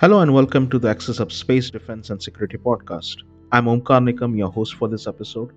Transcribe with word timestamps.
Hello 0.00 0.20
and 0.20 0.32
welcome 0.32 0.66
to 0.70 0.78
the 0.78 0.88
Axis 0.88 1.20
of 1.20 1.30
Space 1.30 1.68
Defense 1.68 2.08
and 2.08 2.22
Security 2.22 2.56
podcast. 2.56 3.16
I'm 3.52 3.66
Omkar 3.66 4.00
Nikam, 4.00 4.34
your 4.34 4.50
host 4.50 4.76
for 4.76 4.88
this 4.88 5.06
episode. 5.06 5.50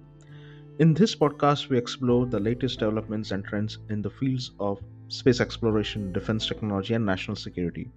In 0.79 0.93
this 0.93 1.15
podcast, 1.15 1.69
we 1.69 1.77
explore 1.77 2.25
the 2.25 2.41
latest 2.41 2.79
developments 2.79 3.31
and 3.31 3.45
trends 3.45 3.77
in 3.89 4.01
the 4.01 4.09
fields 4.09 4.51
of 4.59 4.81
space 5.07 5.39
exploration, 5.39 6.11
defense 6.11 6.45
technology, 6.45 6.93
and 6.93 7.05
national 7.05 7.37
security. 7.37 7.89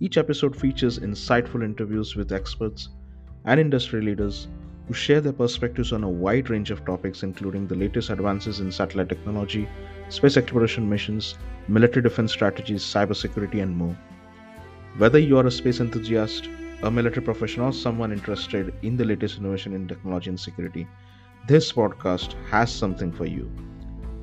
Each 0.00 0.18
episode 0.18 0.56
features 0.56 0.98
insightful 0.98 1.62
interviews 1.64 2.16
with 2.16 2.32
experts 2.32 2.88
and 3.44 3.60
industry 3.60 4.02
leaders 4.02 4.48
who 4.88 4.94
share 4.94 5.20
their 5.20 5.32
perspectives 5.32 5.92
on 5.92 6.02
a 6.02 6.10
wide 6.10 6.50
range 6.50 6.72
of 6.72 6.84
topics, 6.84 7.22
including 7.22 7.68
the 7.68 7.76
latest 7.76 8.10
advances 8.10 8.58
in 8.58 8.72
satellite 8.72 9.08
technology, 9.08 9.68
space 10.08 10.36
exploration 10.36 10.90
missions, 10.90 11.38
military 11.68 12.02
defense 12.02 12.32
strategies, 12.32 12.82
cybersecurity, 12.82 13.62
and 13.62 13.76
more. 13.76 13.96
Whether 14.98 15.20
you 15.20 15.38
are 15.38 15.46
a 15.46 15.50
space 15.52 15.78
enthusiast, 15.78 16.48
a 16.82 16.90
military 16.90 17.22
professional, 17.22 17.68
or 17.68 17.72
someone 17.72 18.10
interested 18.10 18.74
in 18.82 18.96
the 18.96 19.04
latest 19.04 19.38
innovation 19.38 19.72
in 19.72 19.86
technology 19.86 20.30
and 20.30 20.38
security, 20.38 20.86
this 21.46 21.72
podcast 21.72 22.34
has 22.50 22.72
something 22.74 23.12
for 23.12 23.24
you. 23.24 23.50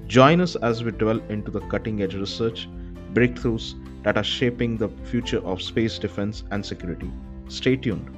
Join 0.08 0.42
us 0.42 0.58
as 0.58 0.84
we 0.84 0.92
delve 0.92 1.32
into 1.32 1.52
the 1.52 1.62
cutting 1.62 2.02
edge 2.02 2.16
research, 2.16 2.68
breakthroughs 3.14 3.76
that 4.04 4.18
are 4.18 4.24
shaping 4.26 4.76
the 4.76 4.90
future 5.06 5.40
of 5.46 5.62
space 5.62 5.98
defense 5.98 6.44
and 6.52 6.66
security. 6.66 7.10
Stay 7.48 7.78
tuned. 7.78 8.14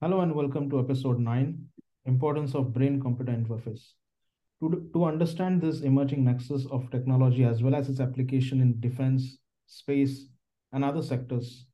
Hello 0.00 0.20
and 0.20 0.34
welcome 0.34 0.70
to 0.70 0.80
episode 0.80 1.20
9 1.20 1.58
Importance 2.06 2.54
of 2.54 2.72
Brain 2.72 3.02
Computer 3.02 3.32
Interface. 3.32 3.92
To, 4.60 4.88
to 4.94 5.04
understand 5.04 5.60
this 5.60 5.82
emerging 5.82 6.24
nexus 6.24 6.64
of 6.70 6.90
technology 6.90 7.44
as 7.44 7.62
well 7.62 7.74
as 7.74 7.90
its 7.90 8.00
application 8.00 8.62
in 8.62 8.80
defense, 8.80 9.36
space, 9.66 10.28
and 10.72 10.82
other 10.82 11.02
sectors, 11.02 11.66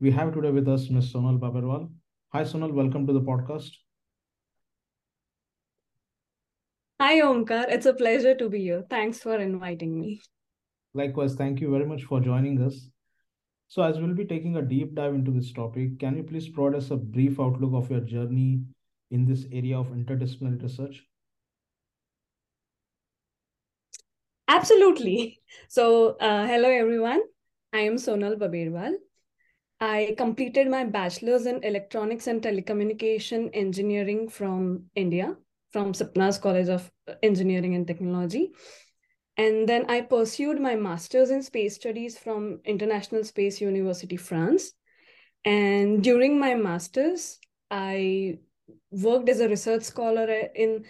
we 0.00 0.12
have 0.12 0.32
today 0.32 0.52
with 0.52 0.68
us 0.68 0.88
Ms. 0.88 1.12
Sonal 1.12 1.40
Baberwal. 1.40 1.90
Hi, 2.32 2.42
Sonal. 2.44 2.72
Welcome 2.72 3.08
to 3.08 3.12
the 3.12 3.20
podcast. 3.20 3.72
Hi, 7.00 7.20
Omkar. 7.20 7.66
It's 7.68 7.86
a 7.86 7.94
pleasure 7.94 8.36
to 8.36 8.48
be 8.48 8.60
here. 8.60 8.84
Thanks 8.88 9.18
for 9.18 9.36
inviting 9.36 9.98
me. 9.98 10.20
Likewise, 10.94 11.34
thank 11.34 11.60
you 11.60 11.72
very 11.72 11.86
much 11.86 12.04
for 12.04 12.20
joining 12.20 12.62
us. 12.62 12.88
So, 13.66 13.82
as 13.82 13.98
we'll 13.98 14.14
be 14.14 14.24
taking 14.24 14.56
a 14.56 14.62
deep 14.62 14.94
dive 14.94 15.14
into 15.14 15.32
this 15.32 15.52
topic, 15.52 15.98
can 15.98 16.16
you 16.16 16.22
please 16.22 16.48
provide 16.48 16.76
us 16.76 16.92
a 16.92 16.96
brief 16.96 17.40
outlook 17.40 17.72
of 17.74 17.90
your 17.90 18.00
journey 18.00 18.62
in 19.10 19.24
this 19.24 19.46
area 19.52 19.76
of 19.76 19.88
interdisciplinary 19.88 20.62
research? 20.62 21.04
Absolutely. 24.48 25.40
So, 25.68 26.16
uh, 26.16 26.46
hello 26.46 26.70
everyone. 26.70 27.20
I 27.74 27.80
am 27.80 27.96
Sonal 27.96 28.36
Baberwal. 28.36 28.94
I 29.78 30.14
completed 30.16 30.68
my 30.68 30.84
bachelor's 30.84 31.44
in 31.44 31.62
electronics 31.62 32.26
and 32.26 32.42
telecommunication 32.42 33.50
engineering 33.52 34.30
from 34.30 34.84
India, 34.94 35.36
from 35.70 35.92
Sapna's 35.92 36.38
College 36.38 36.68
of 36.70 36.90
Engineering 37.22 37.74
and 37.74 37.86
Technology. 37.86 38.52
And 39.36 39.68
then 39.68 39.84
I 39.90 40.00
pursued 40.00 40.60
my 40.60 40.74
master's 40.74 41.30
in 41.30 41.42
space 41.42 41.74
studies 41.74 42.18
from 42.18 42.60
International 42.64 43.24
Space 43.24 43.60
University, 43.60 44.16
France. 44.16 44.72
And 45.44 46.02
during 46.02 46.40
my 46.40 46.54
master's, 46.54 47.38
I 47.70 48.38
worked 48.90 49.28
as 49.28 49.40
a 49.40 49.48
research 49.48 49.82
scholar 49.82 50.26
in 50.54 50.86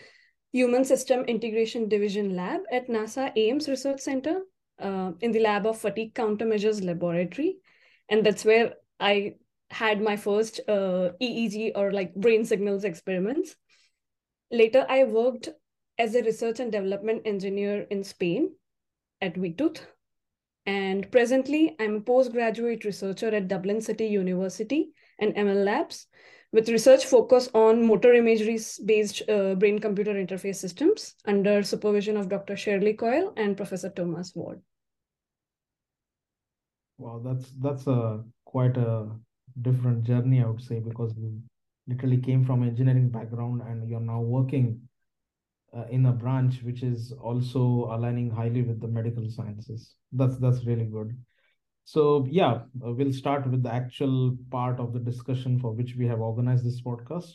Human 0.52 0.84
System 0.84 1.24
Integration 1.24 1.88
Division 1.88 2.34
Lab 2.34 2.62
at 2.72 2.88
NASA 2.88 3.32
Ames 3.36 3.68
Research 3.68 4.00
Center 4.00 4.42
uh, 4.78 5.12
in 5.20 5.32
the 5.32 5.40
lab 5.40 5.66
of 5.66 5.78
Fatigue 5.78 6.14
Countermeasures 6.14 6.84
Laboratory. 6.84 7.58
And 8.08 8.24
that's 8.24 8.44
where 8.44 8.74
I 8.98 9.34
had 9.70 10.00
my 10.00 10.16
first 10.16 10.60
uh, 10.66 11.10
EEG 11.20 11.72
or 11.74 11.92
like 11.92 12.14
brain 12.14 12.44
signals 12.44 12.84
experiments. 12.84 13.56
Later, 14.50 14.86
I 14.88 15.04
worked 15.04 15.50
as 15.98 16.14
a 16.14 16.22
research 16.22 16.60
and 16.60 16.72
development 16.72 17.22
engineer 17.26 17.86
in 17.90 18.02
Spain 18.02 18.52
at 19.20 19.34
WeTooth. 19.34 19.80
And 20.64 21.10
presently, 21.10 21.76
I'm 21.78 21.96
a 21.96 22.00
postgraduate 22.00 22.84
researcher 22.84 23.28
at 23.28 23.48
Dublin 23.48 23.80
City 23.80 24.06
University 24.06 24.92
and 25.18 25.34
ML 25.34 25.64
Labs 25.64 26.06
with 26.52 26.68
research 26.68 27.04
focus 27.04 27.48
on 27.54 27.86
motor 27.86 28.14
imagery 28.14 28.58
based 28.84 29.22
uh, 29.28 29.54
brain 29.54 29.78
computer 29.78 30.14
interface 30.14 30.56
systems 30.56 31.14
under 31.26 31.62
supervision 31.62 32.16
of 32.16 32.28
Dr. 32.28 32.56
Shirley 32.56 32.94
Coyle 32.94 33.32
and 33.36 33.56
Professor 33.56 33.90
Thomas 33.90 34.34
Ward. 34.34 34.60
Wow, 36.98 37.20
that's 37.24 37.50
that's 37.60 37.86
a 37.86 38.24
quite 38.44 38.76
a 38.76 39.08
different 39.62 40.04
journey, 40.04 40.42
I 40.42 40.46
would 40.46 40.62
say, 40.62 40.80
because 40.80 41.14
you 41.16 41.40
literally 41.86 42.18
came 42.18 42.44
from 42.44 42.62
engineering 42.62 43.08
background 43.08 43.62
and 43.62 43.88
you're 43.88 44.00
now 44.00 44.20
working 44.20 44.88
uh, 45.76 45.84
in 45.90 46.06
a 46.06 46.12
branch 46.12 46.62
which 46.62 46.82
is 46.82 47.12
also 47.12 47.88
aligning 47.92 48.30
highly 48.30 48.62
with 48.62 48.80
the 48.80 48.88
medical 48.88 49.30
sciences. 49.30 49.94
That's 50.12 50.38
that's 50.38 50.64
really 50.64 50.86
good. 50.86 51.16
So 51.88 52.26
yeah, 52.30 52.64
uh, 52.84 52.92
we'll 52.92 53.14
start 53.14 53.50
with 53.50 53.62
the 53.62 53.72
actual 53.72 54.36
part 54.50 54.78
of 54.78 54.92
the 54.92 54.98
discussion 54.98 55.58
for 55.58 55.72
which 55.72 55.94
we 55.96 56.06
have 56.06 56.20
organized 56.20 56.66
this 56.66 56.82
podcast, 56.82 57.32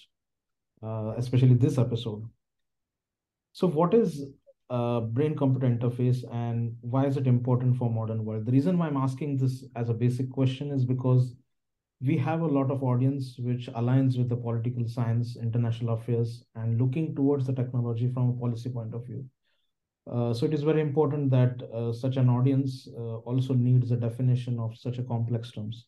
uh, 0.83 1.15
especially 1.17 1.55
this 1.55 1.79
episode. 1.79 2.23
So 3.53 3.65
what 3.65 3.95
is 3.95 4.27
uh, 4.69 4.99
brain-computer 4.99 5.65
interface 5.65 6.19
and 6.31 6.75
why 6.81 7.07
is 7.07 7.17
it 7.17 7.25
important 7.25 7.77
for 7.77 7.89
modern 7.89 8.25
world? 8.25 8.45
The 8.45 8.51
reason 8.51 8.77
why 8.77 8.89
I'm 8.89 8.97
asking 8.97 9.37
this 9.37 9.65
as 9.75 9.89
a 9.89 9.95
basic 9.95 10.29
question 10.29 10.69
is 10.69 10.85
because 10.85 11.33
we 11.99 12.15
have 12.17 12.41
a 12.41 12.53
lot 12.59 12.69
of 12.69 12.83
audience 12.83 13.37
which 13.39 13.69
aligns 13.69 14.19
with 14.19 14.29
the 14.29 14.35
political 14.35 14.87
science, 14.87 15.35
international 15.35 15.95
affairs, 15.95 16.43
and 16.53 16.79
looking 16.79 17.15
towards 17.15 17.47
the 17.47 17.53
technology 17.53 18.07
from 18.13 18.29
a 18.29 18.33
policy 18.33 18.69
point 18.69 18.93
of 18.93 19.03
view. 19.07 19.25
Uh, 20.05 20.33
so 20.33 20.45
it 20.45 20.53
is 20.53 20.63
very 20.63 20.81
important 20.81 21.31
that 21.31 21.63
uh, 21.73 21.93
such 21.93 22.17
an 22.17 22.29
audience 22.29 22.87
uh, 22.97 23.17
also 23.19 23.53
needs 23.53 23.91
a 23.91 23.95
definition 23.95 24.59
of 24.59 24.77
such 24.77 24.97
a 24.97 25.03
complex 25.03 25.51
terms. 25.51 25.85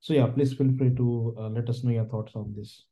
So 0.00 0.12
yeah, 0.12 0.26
please 0.26 0.52
feel 0.52 0.70
free 0.76 0.94
to 0.96 1.34
uh, 1.38 1.48
let 1.48 1.68
us 1.70 1.82
know 1.82 1.90
your 1.90 2.04
thoughts 2.04 2.32
on 2.36 2.54
this. 2.54 2.84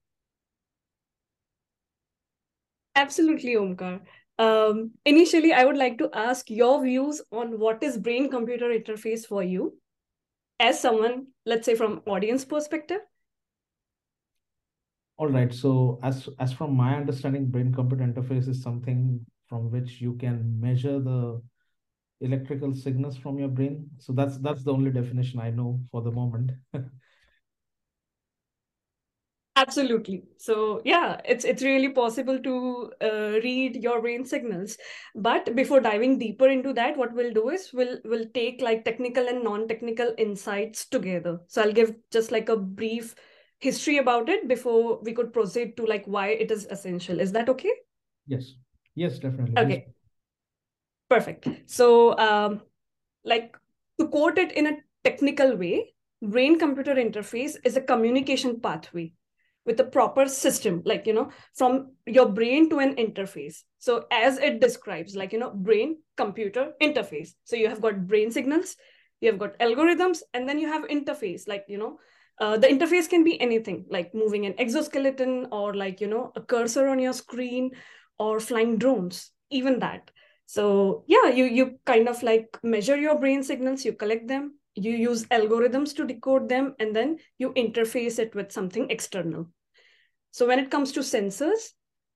Absolutely, 2.95 3.55
Omkar. 3.55 4.01
Um, 4.39 4.93
initially, 5.05 5.53
I 5.53 5.65
would 5.65 5.77
like 5.77 5.99
to 5.99 6.09
ask 6.15 6.49
your 6.51 6.83
views 6.83 7.21
on 7.31 7.59
what 7.59 7.83
is 7.83 7.99
brain-computer 7.99 8.69
interface 8.69 9.27
for 9.27 9.43
you 9.43 9.79
as 10.59 10.81
someone, 10.81 11.27
let's 11.45 11.67
say 11.67 11.75
from 11.75 12.01
audience 12.07 12.45
perspective. 12.45 13.01
All 15.19 15.29
right. 15.29 15.53
So 15.53 16.01
as 16.03 16.29
as 16.39 16.53
from 16.53 16.75
my 16.75 16.97
understanding, 16.97 17.47
brain-computer 17.47 18.05
interface 18.05 18.49
is 18.49 18.63
something 18.63 19.25
from 19.53 19.71
which 19.71 20.01
you 20.01 20.15
can 20.15 20.59
measure 20.59 20.99
the 20.99 21.43
electrical 22.23 22.73
signals 22.75 23.19
from 23.19 23.39
your 23.39 23.49
brain. 23.49 23.91
So 23.99 24.15
that's 24.15 24.39
that's 24.39 24.65
the 24.65 24.73
only 24.73 24.91
definition 24.91 25.41
I 25.41 25.51
know 25.51 25.79
for 25.91 26.01
the 26.01 26.11
moment. 26.11 26.53
Absolutely. 29.57 30.25
So 30.39 30.81
yeah, 30.87 31.21
it's 31.27 31.45
it's 31.45 31.63
really 31.63 31.91
possible 31.91 32.39
to 32.39 32.93
uh, 33.03 33.41
read 33.45 33.77
your 33.77 34.01
brain 34.01 34.25
signals. 34.25 34.79
But 35.15 35.55
before 35.55 35.81
diving 35.81 36.19
deeper 36.19 36.49
into 36.49 36.73
that, 36.73 36.97
what 36.97 37.13
we'll 37.13 37.35
do 37.35 37.51
is 37.51 37.71
we'll 37.75 37.99
we'll 38.07 38.29
take 38.33 38.63
like 38.63 38.87
technical 38.87 39.29
and 39.29 39.45
non-technical 39.45 40.15
insights 40.17 40.87
together. 40.87 41.41
So 41.49 41.61
I'll 41.61 41.73
give 41.73 41.95
just 42.11 42.33
like 42.33 42.49
a 42.49 42.57
brief 42.57 43.15
history 43.59 43.99
about 43.99 44.31
it 44.31 44.49
before 44.49 44.99
we 45.03 45.13
could 45.13 45.35
proceed 45.35 45.77
to 45.77 45.85
like 45.85 46.07
why 46.07 46.29
it 46.29 46.51
is 46.51 46.67
essential. 46.71 47.21
Is 47.21 47.33
that 47.33 47.51
okay? 47.51 47.75
Yes. 48.27 48.55
Yes, 48.95 49.19
definitely. 49.19 49.59
Okay. 49.59 49.87
Perfect. 51.09 51.49
So, 51.67 52.17
um, 52.19 52.63
like 53.25 53.57
to 54.01 54.09
quote 54.09 54.39
it 54.39 54.53
in 54.53 54.67
a 54.67 54.77
technical 55.05 55.57
way, 55.57 55.95
brain 56.23 56.59
computer 56.59 56.95
interface 56.95 57.57
is 57.65 57.77
a 57.77 57.81
communication 57.81 58.61
pathway 58.61 59.13
with 59.65 59.79
a 59.79 59.85
proper 59.85 60.27
system, 60.27 60.83
like, 60.85 61.07
you 61.07 61.13
know, 61.13 61.31
from 61.55 61.93
your 62.07 62.29
brain 62.29 62.69
to 62.71 62.79
an 62.79 62.97
interface. 62.97 63.63
So, 63.79 64.07
as 64.11 64.39
it 64.39 64.61
describes, 64.61 65.15
like, 65.15 65.33
you 65.33 65.39
know, 65.39 65.51
brain 65.51 65.99
computer 66.17 66.73
interface. 66.81 67.31
So, 67.45 67.57
you 67.57 67.69
have 67.69 67.81
got 67.81 68.07
brain 68.07 68.31
signals, 68.31 68.77
you 69.21 69.31
have 69.31 69.39
got 69.39 69.59
algorithms, 69.59 70.23
and 70.35 70.49
then 70.49 70.59
you 70.59 70.69
have 70.69 70.85
interface, 70.89 71.47
like, 71.47 71.67
you 71.69 71.79
know, 71.79 71.99
uh, 72.41 72.57
the 72.57 72.67
interface 72.67 73.09
can 73.09 73.23
be 73.23 73.41
anything 73.41 73.85
like 73.91 74.15
moving 74.15 74.47
an 74.47 74.55
exoskeleton 74.59 75.47
or 75.53 75.75
like 75.75 76.01
you 76.01 76.07
know 76.07 76.33
a 76.35 76.41
cursor 76.41 76.89
on 76.89 76.99
your 76.99 77.13
screen 77.13 77.71
or 78.19 78.41
flying 78.41 78.79
drones, 78.79 79.31
even 79.51 79.79
that. 79.81 80.11
So 80.47 81.05
yeah, 81.07 81.29
you 81.29 81.45
you 81.45 81.79
kind 81.87 82.09
of 82.09 82.23
like 82.23 82.59
measure 82.63 82.97
your 82.97 83.19
brain 83.19 83.43
signals, 83.43 83.85
you 83.85 83.93
collect 83.93 84.29
them, 84.29 84.59
you 84.75 84.93
use 84.93 85.27
algorithms 85.27 85.95
to 85.97 86.07
decode 86.07 86.49
them, 86.49 86.75
and 86.79 86.95
then 86.95 87.19
you 87.39 87.53
interface 87.55 88.19
it 88.19 88.35
with 88.35 88.53
something 88.53 88.91
external. 88.91 89.49
So 90.31 90.47
when 90.47 90.59
it 90.59 90.71
comes 90.71 90.93
to 90.93 91.01
sensors, 91.01 91.73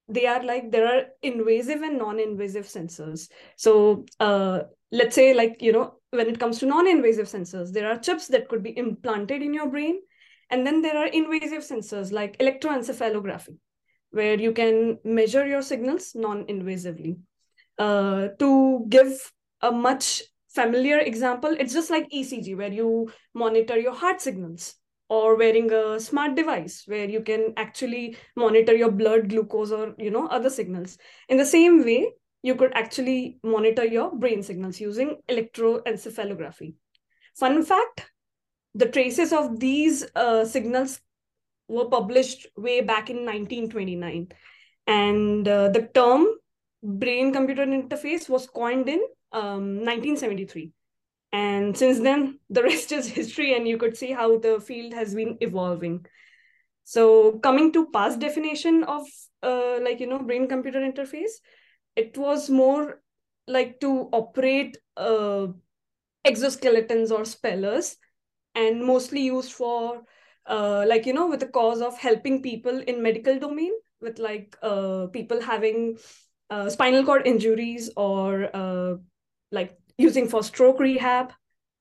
they 0.08 0.26
are 0.26 0.42
like 0.42 0.70
there 0.70 0.86
are 0.86 1.04
invasive 1.22 1.82
and 1.82 1.98
non-invasive 1.98 2.66
sensors 2.66 3.28
so 3.56 4.04
uh, 4.20 4.60
let's 4.92 5.14
say 5.14 5.34
like 5.34 5.60
you 5.60 5.72
know 5.72 5.94
when 6.10 6.28
it 6.28 6.38
comes 6.38 6.58
to 6.58 6.66
non-invasive 6.66 7.26
sensors 7.26 7.72
there 7.72 7.90
are 7.90 7.98
chips 7.98 8.28
that 8.28 8.48
could 8.48 8.62
be 8.62 8.76
implanted 8.78 9.42
in 9.42 9.52
your 9.52 9.68
brain 9.68 10.00
and 10.50 10.66
then 10.66 10.80
there 10.80 10.96
are 10.96 11.06
invasive 11.06 11.62
sensors 11.62 12.12
like 12.12 12.38
electroencephalography 12.38 13.56
where 14.10 14.38
you 14.38 14.52
can 14.52 14.98
measure 15.04 15.46
your 15.46 15.62
signals 15.62 16.12
non-invasively. 16.14 17.18
Uh, 17.78 18.28
to 18.38 18.86
give 18.88 19.32
a 19.60 19.70
much 19.70 20.22
familiar 20.48 20.98
example 20.98 21.54
it's 21.60 21.74
just 21.74 21.90
like 21.90 22.08
ecg 22.10 22.56
where 22.56 22.72
you 22.72 23.12
monitor 23.34 23.78
your 23.78 23.92
heart 23.92 24.22
signals 24.22 24.76
or 25.08 25.36
wearing 25.36 25.70
a 25.72 26.00
smart 26.00 26.34
device 26.34 26.82
where 26.86 27.08
you 27.08 27.20
can 27.20 27.52
actually 27.56 28.16
monitor 28.34 28.74
your 28.74 28.90
blood 28.90 29.28
glucose 29.28 29.70
or 29.70 29.94
you 29.98 30.10
know 30.10 30.26
other 30.28 30.50
signals. 30.50 30.98
In 31.28 31.36
the 31.36 31.46
same 31.46 31.84
way 31.84 32.12
you 32.42 32.54
could 32.54 32.72
actually 32.74 33.38
monitor 33.42 33.84
your 33.84 34.14
brain 34.14 34.42
signals 34.42 34.80
using 34.80 35.16
electroencephalography. 35.28 36.74
Fun 37.36 37.62
fact 37.64 38.10
the 38.74 38.88
traces 38.88 39.32
of 39.32 39.58
these 39.58 40.04
uh, 40.14 40.44
signals 40.44 41.00
were 41.68 41.86
published 41.86 42.46
way 42.56 42.80
back 42.80 43.10
in 43.10 43.24
1929 43.24 44.28
and 44.86 45.48
uh, 45.48 45.68
the 45.68 45.88
term 45.94 46.26
brain 46.82 47.32
computer 47.32 47.66
interface 47.66 48.28
was 48.28 48.46
coined 48.46 48.88
in 48.88 49.00
um, 49.32 49.84
1973 49.84 50.72
and 51.32 51.76
since 51.76 52.00
then 52.00 52.38
the 52.50 52.62
rest 52.62 52.92
is 52.92 53.08
history 53.08 53.54
and 53.54 53.66
you 53.66 53.78
could 53.78 53.96
see 53.96 54.12
how 54.12 54.38
the 54.38 54.60
field 54.60 54.92
has 54.92 55.14
been 55.14 55.36
evolving. 55.40 56.06
So 56.84 57.38
coming 57.40 57.72
to 57.72 57.90
past 57.90 58.20
definition 58.20 58.84
of 58.84 59.02
uh, 59.42 59.78
like 59.82 60.00
you 60.00 60.06
know 60.06 60.20
brain 60.20 60.48
computer 60.48 60.80
interface 60.80 61.40
it 61.96 62.16
was 62.16 62.48
more 62.50 63.00
like 63.48 63.80
to 63.80 64.08
operate 64.12 64.76
uh, 64.96 65.46
exoskeletons 66.26 67.10
or 67.10 67.24
spellers 67.24 67.96
and 68.54 68.84
mostly 68.84 69.20
used 69.20 69.52
for 69.52 70.02
uh, 70.48 70.84
like 70.86 71.06
you 71.06 71.12
know 71.12 71.26
with 71.26 71.40
the 71.40 71.46
cause 71.48 71.80
of 71.80 71.98
helping 71.98 72.42
people 72.42 72.78
in 72.80 73.02
medical 73.02 73.38
domain 73.38 73.72
with 74.00 74.18
like 74.18 74.56
uh, 74.62 75.06
people 75.12 75.40
having 75.40 75.98
uh, 76.50 76.68
spinal 76.68 77.04
cord 77.04 77.26
injuries 77.26 77.90
or 77.96 78.48
uh, 78.54 78.94
like 79.50 79.76
using 79.98 80.28
for 80.28 80.42
stroke 80.42 80.80
rehab 80.80 81.32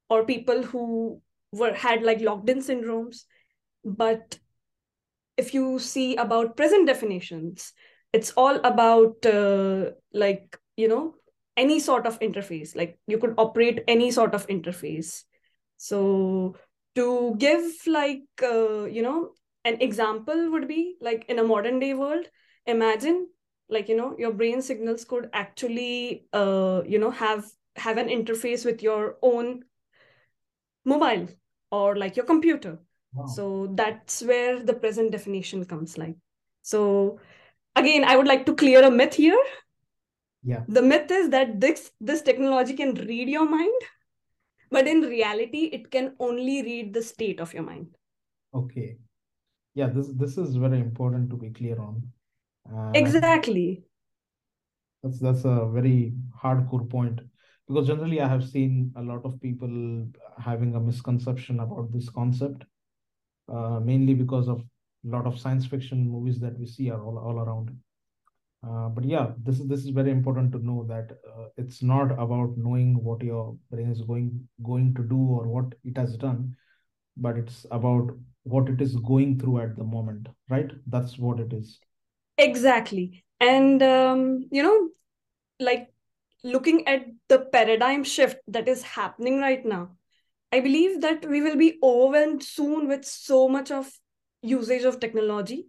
or 0.09 0.25
people 0.25 0.63
who 0.63 1.21
were 1.51 1.73
had 1.73 2.03
like 2.03 2.21
locked 2.21 2.49
in 2.49 2.59
syndromes. 2.59 3.23
But 3.83 4.39
if 5.37 5.53
you 5.53 5.79
see 5.79 6.15
about 6.15 6.55
present 6.55 6.87
definitions 6.87 7.73
it's 8.15 8.31
all 8.37 8.55
about 8.63 9.25
uh, 9.25 9.91
like 10.13 10.57
you 10.77 10.87
know 10.87 11.15
any 11.57 11.79
sort 11.79 12.05
of 12.07 12.19
interface. 12.19 12.75
Like 12.75 12.97
you 13.07 13.17
could 13.17 13.35
operate 13.37 13.83
any 13.87 14.11
sort 14.11 14.33
of 14.33 14.47
interface. 14.47 15.23
So 15.77 16.55
to 16.95 17.35
give 17.37 17.63
like 17.87 18.23
uh, 18.41 18.85
you 18.85 19.01
know 19.01 19.31
an 19.63 19.81
example 19.81 20.49
would 20.51 20.67
be 20.67 20.95
like 21.01 21.25
in 21.27 21.39
a 21.39 21.43
modern 21.43 21.79
day 21.79 21.93
world 21.93 22.25
imagine 22.65 23.27
like 23.69 23.89
you 23.89 23.95
know 23.95 24.15
your 24.17 24.31
brain 24.31 24.61
signals 24.61 25.05
could 25.05 25.29
actually 25.33 26.27
uh, 26.33 26.81
you 26.85 26.99
know 26.99 27.11
have 27.11 27.45
have 27.75 27.97
an 27.97 28.07
interface 28.07 28.63
with 28.63 28.81
your 28.81 29.17
own 29.21 29.63
mobile 30.85 31.27
or 31.71 31.95
like 31.95 32.15
your 32.15 32.25
computer. 32.25 32.79
Wow. 33.13 33.25
so 33.27 33.73
that's 33.75 34.21
where 34.23 34.61
the 34.61 34.73
present 34.73 35.11
definition 35.11 35.63
comes 35.65 35.97
like. 35.97 36.15
So 36.61 37.19
again 37.77 38.05
i 38.05 38.15
would 38.15 38.27
like 38.27 38.45
to 38.45 38.55
clear 38.55 38.83
a 38.83 38.91
myth 38.91 39.15
here. 39.15 39.41
Yeah. 40.43 40.63
The 40.67 40.81
myth 40.81 41.11
is 41.11 41.29
that 41.29 41.59
this 41.59 41.91
this 41.99 42.21
technology 42.21 42.73
can 42.73 42.93
read 42.93 43.29
your 43.29 43.49
mind 43.49 43.81
but 44.75 44.87
in 44.91 45.01
reality 45.01 45.63
it 45.79 45.89
can 45.89 46.13
only 46.19 46.61
read 46.69 46.93
the 46.93 47.01
state 47.01 47.39
of 47.39 47.53
your 47.53 47.63
mind. 47.63 47.87
Okay. 48.53 48.97
Yeah 49.73 49.87
this 49.97 50.09
this 50.23 50.37
is 50.37 50.55
very 50.67 50.79
important 50.79 51.29
to 51.31 51.37
be 51.37 51.51
clear 51.59 51.79
on. 51.79 52.03
Uh, 52.73 52.91
exactly. 53.01 53.83
that's 55.03 55.19
that's 55.19 55.45
a 55.45 55.57
very 55.77 56.13
hardcore 56.43 56.89
point. 56.97 57.25
Because 57.67 57.87
generally 57.87 58.21
i 58.21 58.27
have 58.31 58.43
seen 58.47 58.73
a 59.01 59.01
lot 59.01 59.25
of 59.27 59.37
people 59.43 59.75
having 60.47 60.75
a 60.75 60.79
misconception 60.87 61.61
about 61.61 61.91
this 61.93 62.09
concept 62.17 62.65
uh, 63.51 63.79
mainly 63.79 64.13
because 64.13 64.47
of 64.47 64.59
a 64.59 65.09
lot 65.15 65.25
of 65.29 65.39
science 65.39 65.65
fiction 65.71 66.03
movies 66.15 66.39
that 66.43 66.59
we 66.59 66.67
see 66.67 66.91
are 66.91 67.01
all, 67.03 67.17
all 67.17 67.39
around 67.45 67.75
uh, 68.67 68.89
but 68.89 69.03
yeah 69.03 69.27
this 69.43 69.59
is 69.59 69.67
this 69.67 69.79
is 69.81 69.89
very 69.89 70.11
important 70.11 70.51
to 70.51 70.59
know 70.65 70.85
that 70.87 71.11
uh, 71.31 71.47
it's 71.57 71.81
not 71.81 72.11
about 72.11 72.57
knowing 72.57 72.95
what 73.03 73.21
your 73.21 73.57
brain 73.71 73.91
is 73.91 74.01
going 74.01 74.47
going 74.63 74.93
to 74.93 75.03
do 75.03 75.17
or 75.17 75.47
what 75.47 75.73
it 75.83 75.97
has 75.97 76.17
done 76.17 76.55
but 77.17 77.37
it's 77.37 77.65
about 77.71 78.09
what 78.43 78.69
it 78.69 78.81
is 78.81 78.95
going 78.97 79.39
through 79.39 79.59
at 79.59 79.75
the 79.75 79.83
moment 79.83 80.27
right? 80.49 80.71
That's 80.87 81.17
what 81.17 81.39
it 81.39 81.51
is. 81.51 81.79
Exactly. 82.37 83.23
And 83.39 83.81
um, 83.81 84.47
you 84.51 84.63
know 84.63 84.89
like 85.59 85.89
looking 86.43 86.87
at 86.87 87.05
the 87.27 87.39
paradigm 87.39 88.03
shift 88.03 88.37
that 88.47 88.67
is 88.67 88.83
happening 88.83 89.39
right 89.39 89.65
now, 89.65 89.91
I 90.51 90.59
believe 90.59 91.01
that 91.01 91.25
we 91.25 91.41
will 91.41 91.55
be 91.55 91.79
overwhelmed 91.81 92.43
soon 92.43 92.87
with 92.87 93.03
so 93.03 93.49
much 93.49 93.71
of 93.71 93.91
usage 94.41 94.83
of 94.83 94.99
technology 94.99 95.67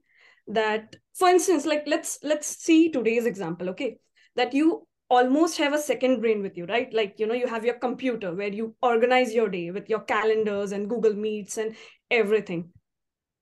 that 0.49 0.97
for 1.19 1.29
instance 1.29 1.65
like 1.67 1.85
let's 1.87 2.19
let's 2.23 2.47
see 2.47 2.91
today's 2.91 3.27
example 3.27 3.71
okay? 3.71 3.99
That 4.37 4.53
you 4.53 4.87
almost 5.09 5.57
have 5.59 5.73
a 5.73 5.79
second 5.79 6.21
brain 6.21 6.43
with 6.43 6.57
you 6.57 6.67
right? 6.67 6.93
Like 6.93 7.19
you 7.19 7.27
know 7.27 7.35
you 7.35 7.47
have 7.47 7.65
your 7.65 7.79
computer 7.79 8.35
where 8.35 8.53
you 8.53 8.75
organize 8.83 9.33
your 9.35 9.49
day 9.49 9.71
with 9.71 9.89
your 9.89 10.01
calendars 10.01 10.73
and 10.73 10.89
google 10.89 11.15
meets 11.15 11.57
and 11.59 11.77
everything. 12.11 12.71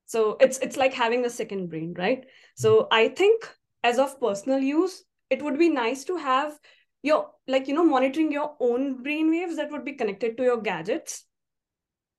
So 0.07 0.37
it's 0.41 0.59
it's 0.59 0.77
like 0.77 0.95
having 0.95 1.25
a 1.25 1.31
second 1.31 1.69
brain 1.69 1.95
right? 1.99 2.25
So 2.55 2.89
i 2.93 3.09
think 3.09 3.49
as 3.83 3.99
of 3.99 4.21
personal 4.21 4.61
use 4.61 5.05
it 5.31 5.43
would 5.43 5.59
be 5.59 5.69
nice 5.69 6.05
to 6.05 6.17
have 6.17 6.59
your 7.03 7.31
like 7.49 7.69
you 7.69 7.75
know 7.75 7.85
monitoring 7.85 8.33
your 8.33 8.57
own 8.61 9.03
brain 9.03 9.31
waves 9.31 9.57
that 9.57 9.71
would 9.71 9.85
be 9.85 9.93
connected 9.93 10.37
to 10.37 10.43
your 10.43 10.61
gadgets. 10.61 11.25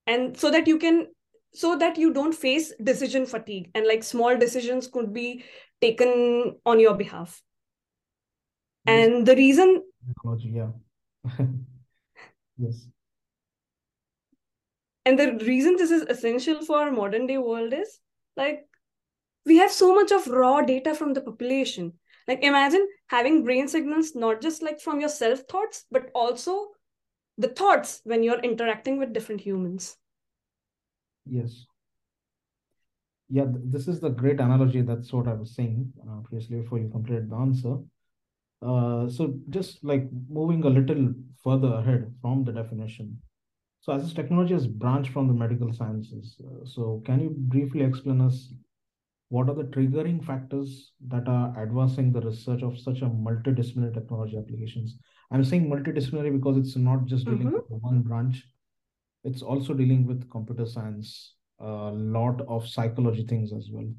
And 0.07 0.37
so 0.37 0.51
that 0.51 0.67
you 0.67 0.77
can 0.77 1.07
so 1.55 1.77
that 1.77 1.97
you 1.97 2.13
don't 2.13 2.33
face 2.33 2.73
decision 2.83 3.25
fatigue 3.25 3.71
and 3.73 3.87
like 3.87 4.03
small 4.03 4.37
decisions 4.37 4.87
could 4.87 5.13
be 5.13 5.43
taken 5.81 6.55
on 6.65 6.79
your 6.79 6.95
behalf. 6.95 7.41
And 8.85 9.25
the 9.25 9.35
reason 9.35 9.83
technology 10.07 10.49
yeah. 10.49 10.71
Yes. 12.57 12.87
And 15.05 15.19
the 15.19 15.33
reason 15.45 15.75
this 15.75 15.91
is 15.91 16.03
essential 16.03 16.63
for 16.63 16.77
our 16.77 16.91
modern 16.91 17.27
day 17.27 17.37
world 17.37 17.73
is 17.73 17.99
like 18.37 18.65
we 19.45 19.57
have 19.57 19.71
so 19.71 19.93
much 19.93 20.11
of 20.11 20.27
raw 20.27 20.61
data 20.61 20.95
from 20.95 21.13
the 21.13 21.21
population. 21.21 21.93
Like 22.27 22.43
imagine 22.43 22.87
having 23.07 23.43
brain 23.43 23.67
signals 23.67 24.15
not 24.15 24.41
just 24.41 24.61
like 24.63 24.79
from 24.79 24.99
your 24.99 25.09
self 25.09 25.39
thoughts 25.41 25.85
but 25.91 26.09
also 26.13 26.71
the 27.37 27.49
thoughts 27.49 28.01
when 28.03 28.23
you're 28.23 28.39
interacting 28.39 28.97
with 28.97 29.13
different 29.13 29.41
humans 29.41 29.97
yes 31.25 31.65
yeah 33.29 33.45
this 33.47 33.87
is 33.87 33.99
the 33.99 34.09
great 34.09 34.39
analogy 34.39 34.81
that's 34.81 35.11
what 35.11 35.27
i 35.27 35.33
was 35.33 35.55
saying 35.55 35.91
uh, 36.07 36.19
previously 36.21 36.61
before 36.61 36.79
you 36.79 36.89
completed 36.89 37.29
the 37.29 37.35
answer 37.35 37.77
uh, 38.61 39.09
so 39.09 39.33
just 39.49 39.83
like 39.83 40.07
moving 40.29 40.63
a 40.63 40.69
little 40.69 41.13
further 41.43 41.73
ahead 41.75 42.13
from 42.21 42.43
the 42.43 42.51
definition 42.51 43.17
so 43.81 43.93
as 43.93 44.03
this 44.03 44.13
technology 44.13 44.53
has 44.53 44.67
branched 44.67 45.11
from 45.11 45.27
the 45.27 45.33
medical 45.33 45.73
sciences 45.73 46.37
uh, 46.45 46.65
so 46.65 47.01
can 47.05 47.19
you 47.19 47.33
briefly 47.35 47.81
explain 47.81 48.21
us 48.21 48.53
what 49.29 49.49
are 49.49 49.55
the 49.55 49.63
triggering 49.63 50.23
factors 50.23 50.91
that 51.07 51.27
are 51.27 51.61
advancing 51.61 52.11
the 52.11 52.21
research 52.21 52.61
of 52.61 52.79
such 52.79 53.01
a 53.01 53.05
multidisciplinary 53.05 53.93
technology 53.93 54.37
applications? 54.37 54.97
I'm 55.31 55.43
saying 55.43 55.67
multidisciplinary 55.67 56.31
because 56.31 56.57
it's 56.57 56.75
not 56.75 57.05
just 57.05 57.25
dealing 57.25 57.47
mm-hmm. 57.47 57.73
with 57.73 57.81
one 57.81 58.01
branch, 58.01 58.47
it's 59.25 59.41
also 59.41 59.73
dealing 59.73 60.05
with 60.05 60.29
computer 60.29 60.65
science, 60.65 61.33
a 61.59 61.91
lot 61.91 62.41
of 62.47 62.67
psychology 62.67 63.25
things 63.25 63.51
as 63.51 63.69
well. 63.71 63.91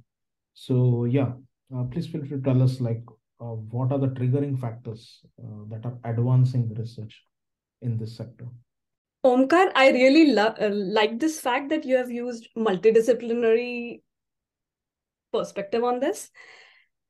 So, 0.55 1.05
yeah, 1.05 1.33
uh, 1.75 1.85
please 1.85 2.07
feel 2.07 2.21
free 2.21 2.31
to 2.31 2.41
tell 2.41 2.63
us 2.63 2.81
like 2.81 3.03
uh, 3.41 3.57
what 3.75 3.93
are 3.93 3.99
the 3.99 4.09
triggering 4.09 4.59
factors 4.59 5.21
uh, 5.39 5.65
that 5.71 5.85
are 5.85 5.99
advancing 6.05 6.69
the 6.69 6.81
research 6.81 7.23
in 7.83 7.99
this 7.99 8.17
sector. 8.17 8.47
Omkar, 9.25 9.73
I 9.75 9.91
really 9.91 10.33
lo- 10.33 10.55
uh, 10.61 10.71
like 10.73 11.19
this 11.19 11.41
fact 11.41 11.71
that 11.71 11.85
you 11.85 11.97
have 11.97 12.11
used 12.11 12.49
multidisciplinary 12.57 14.03
perspective 15.33 15.83
on 15.83 16.01
this. 16.01 16.31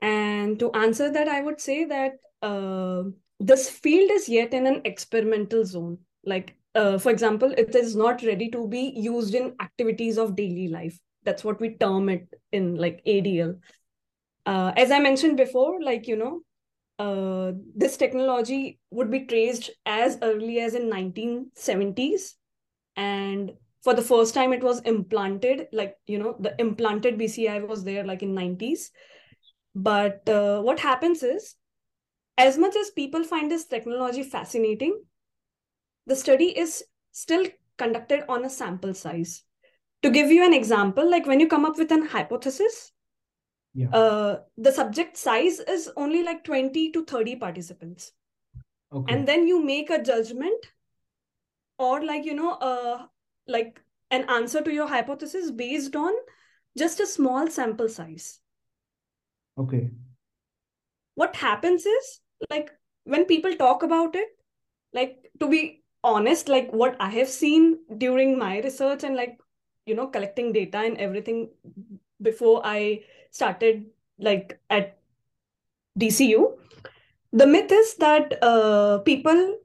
And 0.00 0.58
to 0.58 0.72
answer 0.72 1.12
that, 1.12 1.28
I 1.28 1.42
would 1.42 1.60
say 1.60 1.84
that 1.84 2.12
uh, 2.42 3.02
this 3.38 3.68
field 3.68 4.10
is 4.10 4.28
yet 4.28 4.54
in 4.54 4.66
an 4.66 4.80
experimental 4.84 5.64
zone. 5.64 5.98
Like, 6.24 6.56
uh, 6.76 6.98
for 6.98 7.10
example, 7.10 7.52
it 7.58 7.74
is 7.74 7.96
not 7.96 8.22
ready 8.22 8.50
to 8.50 8.68
be 8.68 8.92
used 8.96 9.34
in 9.34 9.54
activities 9.60 10.18
of 10.18 10.36
daily 10.36 10.68
life. 10.68 10.98
That's 11.24 11.44
what 11.44 11.60
we 11.60 11.76
term 11.76 12.08
it 12.10 12.28
in 12.52 12.76
like 12.76 13.02
ADL. 13.06 13.56
uh, 14.46 14.72
as 14.76 14.90
I 14.92 15.00
mentioned 15.00 15.36
before, 15.36 15.82
like, 15.82 16.06
you 16.08 16.16
know, 16.16 16.42
uh, 16.98 17.52
this 17.76 17.96
technology 17.96 18.80
would 18.90 19.10
be 19.10 19.26
traced 19.26 19.70
as 19.86 20.18
early 20.22 20.60
as 20.60 20.74
in 20.74 20.88
1970s. 20.88 22.36
And 22.96 23.52
for 23.82 23.94
the 23.94 24.02
first 24.02 24.34
time, 24.34 24.52
it 24.52 24.62
was 24.62 24.80
implanted, 24.82 25.68
like, 25.72 25.96
you 26.06 26.18
know, 26.18 26.36
the 26.40 26.54
implanted 26.60 27.18
BCI 27.18 27.58
was 27.60 27.84
there 27.84 28.04
like 28.04 28.22
in 28.22 28.34
90s. 28.34 28.92
But 29.74 30.28
uh, 30.28 30.62
what 30.62 30.80
happens 30.80 31.22
is, 31.22 31.56
as 32.38 32.58
much 32.58 32.76
as 32.76 32.90
people 32.90 33.24
find 33.24 33.50
this 33.50 33.66
technology 33.66 34.22
fascinating, 34.22 35.02
the 36.06 36.16
study 36.16 36.46
is 36.58 36.84
still 37.12 37.46
conducted 37.78 38.24
on 38.28 38.44
a 38.44 38.50
sample 38.50 38.94
size. 38.94 39.42
To 40.02 40.10
give 40.10 40.30
you 40.30 40.44
an 40.44 40.54
example, 40.54 41.10
like 41.10 41.26
when 41.26 41.40
you 41.40 41.48
come 41.48 41.64
up 41.64 41.78
with 41.78 41.90
an 41.90 42.06
hypothesis, 42.06 42.92
Yeah. 43.74 43.88
uh, 43.90 44.40
the 44.56 44.72
subject 44.72 45.16
size 45.16 45.58
is 45.60 45.90
only 45.96 46.22
like 46.22 46.44
20 46.44 46.92
to 46.92 47.04
30 47.04 47.36
participants. 47.36 48.12
Okay. 48.92 49.12
And 49.14 49.28
then 49.28 49.46
you 49.46 49.62
make 49.62 49.90
a 49.90 50.02
judgment 50.02 50.66
or 51.78 52.04
like, 52.04 52.24
you 52.24 52.34
know, 52.34 52.52
uh, 52.52 53.06
like 53.46 53.82
an 54.10 54.24
answer 54.30 54.62
to 54.62 54.72
your 54.72 54.86
hypothesis 54.86 55.50
based 55.50 55.96
on 55.96 56.12
just 56.78 57.00
a 57.00 57.06
small 57.06 57.48
sample 57.48 57.88
size. 57.88 58.40
Okay. 59.58 59.90
What 61.14 61.36
happens 61.36 61.84
is 61.86 62.20
like 62.50 62.70
when 63.04 63.24
people 63.24 63.56
talk 63.56 63.82
about 63.82 64.14
it, 64.14 64.28
like 64.92 65.30
to 65.40 65.48
be 65.48 65.82
honest, 66.06 66.48
like 66.48 66.70
what 66.72 66.96
I 67.00 67.10
have 67.10 67.28
seen 67.28 67.78
during 67.98 68.38
my 68.38 68.60
research 68.60 69.04
and 69.04 69.16
like, 69.16 69.38
you 69.84 69.94
know, 69.94 70.06
collecting 70.06 70.52
data 70.52 70.78
and 70.78 70.96
everything 70.98 71.50
before 72.22 72.62
I 72.64 73.04
started 73.30 73.86
like 74.18 74.58
at 74.70 74.98
DCU, 75.98 76.58
the 77.32 77.46
myth 77.46 77.70
is 77.70 77.96
that 77.96 78.38
uh, 78.42 78.98
people 78.98 79.58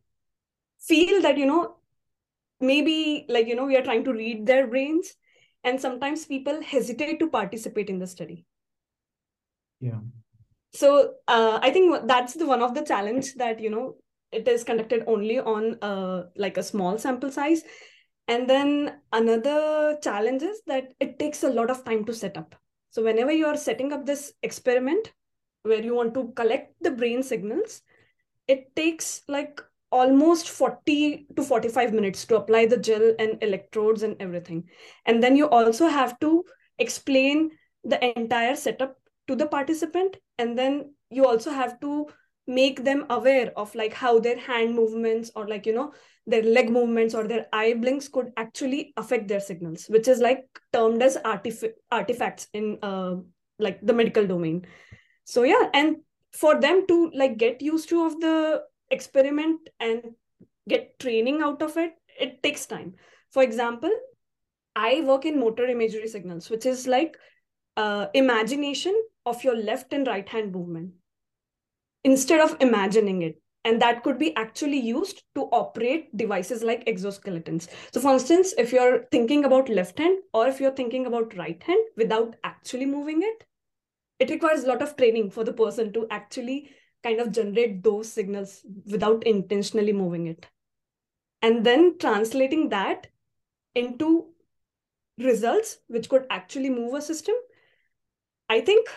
feel 0.79 1.21
that, 1.21 1.37
you 1.37 1.45
know, 1.45 1.75
maybe 2.59 3.25
like, 3.29 3.47
you 3.47 3.55
know, 3.55 3.65
we 3.65 3.77
are 3.77 3.83
trying 3.83 4.03
to 4.05 4.13
read 4.13 4.45
their 4.45 4.67
brains. 4.67 5.13
And 5.63 5.79
sometimes 5.79 6.25
people 6.25 6.61
hesitate 6.63 7.19
to 7.19 7.29
participate 7.29 7.89
in 7.89 7.99
the 7.99 8.07
study. 8.07 8.45
Yeah. 9.79 9.99
So 10.73 11.15
uh, 11.27 11.59
I 11.61 11.69
think 11.69 12.07
that's 12.07 12.33
the 12.33 12.47
one 12.47 12.63
of 12.63 12.73
the 12.73 12.83
challenge 12.83 13.35
that, 13.35 13.59
you 13.59 13.69
know, 13.69 13.95
it 14.31 14.47
is 14.47 14.63
conducted 14.63 15.03
only 15.07 15.39
on 15.39 15.77
uh, 15.81 16.27
like 16.35 16.57
a 16.57 16.63
small 16.63 16.97
sample 16.97 17.31
size. 17.31 17.63
And 18.27 18.49
then 18.49 18.99
another 19.11 19.97
challenge 20.01 20.41
is 20.41 20.61
that 20.67 20.93
it 20.99 21.19
takes 21.19 21.43
a 21.43 21.49
lot 21.49 21.69
of 21.69 21.83
time 21.83 22.05
to 22.05 22.13
set 22.13 22.37
up. 22.37 22.55
So 22.91 23.03
whenever 23.03 23.31
you 23.31 23.45
are 23.47 23.57
setting 23.57 23.91
up 23.93 24.05
this 24.05 24.33
experiment 24.43 25.11
where 25.63 25.81
you 25.81 25.95
want 25.95 26.13
to 26.13 26.31
collect 26.35 26.75
the 26.81 26.91
brain 26.91 27.23
signals, 27.23 27.81
it 28.47 28.75
takes 28.75 29.21
like 29.27 29.61
almost 29.91 30.49
40 30.49 31.27
to 31.35 31.43
45 31.43 31.93
minutes 31.93 32.25
to 32.25 32.37
apply 32.37 32.65
the 32.65 32.77
gel 32.77 33.13
and 33.19 33.37
electrodes 33.41 34.03
and 34.03 34.15
everything. 34.21 34.69
And 35.05 35.21
then 35.21 35.35
you 35.35 35.49
also 35.49 35.87
have 35.87 36.19
to 36.19 36.45
explain 36.79 37.51
the 37.83 38.17
entire 38.17 38.55
setup 38.55 38.97
to 39.27 39.35
the 39.35 39.47
participant. 39.47 40.17
And 40.37 40.57
then 40.57 40.93
you 41.09 41.25
also 41.25 41.51
have 41.51 41.79
to 41.81 42.07
make 42.47 42.83
them 42.83 43.05
aware 43.09 43.51
of 43.55 43.73
like 43.75 43.93
how 43.93 44.19
their 44.19 44.37
hand 44.37 44.75
movements 44.75 45.31
or 45.35 45.47
like, 45.47 45.65
you 45.65 45.73
know, 45.73 45.93
their 46.27 46.43
leg 46.43 46.69
movements 46.69 47.13
or 47.13 47.27
their 47.27 47.47
eye 47.53 47.73
blinks 47.73 48.07
could 48.07 48.31
actually 48.37 48.93
affect 48.97 49.27
their 49.27 49.39
signals, 49.39 49.85
which 49.87 50.07
is 50.07 50.19
like 50.19 50.45
termed 50.73 51.01
as 51.01 51.17
artif- 51.17 51.73
artifacts 51.91 52.47
in 52.53 52.77
uh, 52.81 53.15
like 53.59 53.79
the 53.81 53.93
medical 53.93 54.25
domain. 54.25 54.65
So 55.25 55.43
yeah, 55.43 55.69
and 55.73 55.97
for 56.31 56.59
them 56.59 56.85
to 56.87 57.11
like 57.13 57.37
get 57.37 57.61
used 57.61 57.89
to 57.89 58.05
of 58.05 58.19
the 58.19 58.63
experiment 58.89 59.69
and 59.79 60.01
get 60.67 60.99
training 60.99 61.41
out 61.41 61.61
of 61.61 61.77
it, 61.77 61.93
it 62.19 62.43
takes 62.43 62.65
time. 62.65 62.95
For 63.31 63.43
example, 63.43 63.91
I 64.75 65.01
work 65.01 65.25
in 65.25 65.39
motor 65.39 65.65
imagery 65.65 66.07
signals, 66.07 66.49
which 66.49 66.65
is 66.65 66.87
like 66.87 67.17
uh, 67.77 68.07
imagination 68.13 68.99
of 69.25 69.43
your 69.43 69.55
left 69.55 69.93
and 69.93 70.07
right 70.07 70.27
hand 70.27 70.51
movement 70.51 70.93
instead 72.03 72.39
of 72.39 72.57
imagining 72.59 73.21
it. 73.21 73.41
And 73.63 73.79
that 73.81 74.01
could 74.03 74.17
be 74.17 74.35
actually 74.35 74.79
used 74.79 75.21
to 75.35 75.41
operate 75.51 76.15
devices 76.17 76.63
like 76.63 76.85
exoskeletons. 76.85 77.67
So 77.93 78.01
for 78.01 78.13
instance 78.13 78.53
if 78.57 78.71
you're 78.73 79.05
thinking 79.11 79.45
about 79.45 79.69
left 79.69 79.99
hand 79.99 80.17
or 80.33 80.47
if 80.47 80.59
you're 80.59 80.71
thinking 80.71 81.05
about 81.05 81.37
right 81.37 81.61
hand 81.61 81.79
without 81.95 82.35
actually 82.43 82.87
moving 82.87 83.21
it 83.21 83.45
it 84.19 84.29
requires 84.29 84.63
a 84.63 84.67
lot 84.67 84.81
of 84.81 84.95
training 84.97 85.31
for 85.31 85.43
the 85.43 85.53
person 85.53 85.93
to 85.93 86.07
actually 86.11 86.71
kind 87.03 87.19
of 87.19 87.31
generate 87.31 87.83
those 87.83 88.11
signals 88.11 88.61
without 88.85 89.23
intentionally 89.25 89.93
moving 89.93 90.27
it. 90.27 90.47
And 91.41 91.65
then 91.65 91.97
translating 91.99 92.69
that 92.69 93.07
into 93.75 94.29
results 95.17 95.77
which 95.87 96.09
could 96.09 96.25
actually 96.29 96.69
move 96.69 96.93
a 96.93 97.01
system 97.01 97.35
i 98.49 98.59
think 98.61 98.87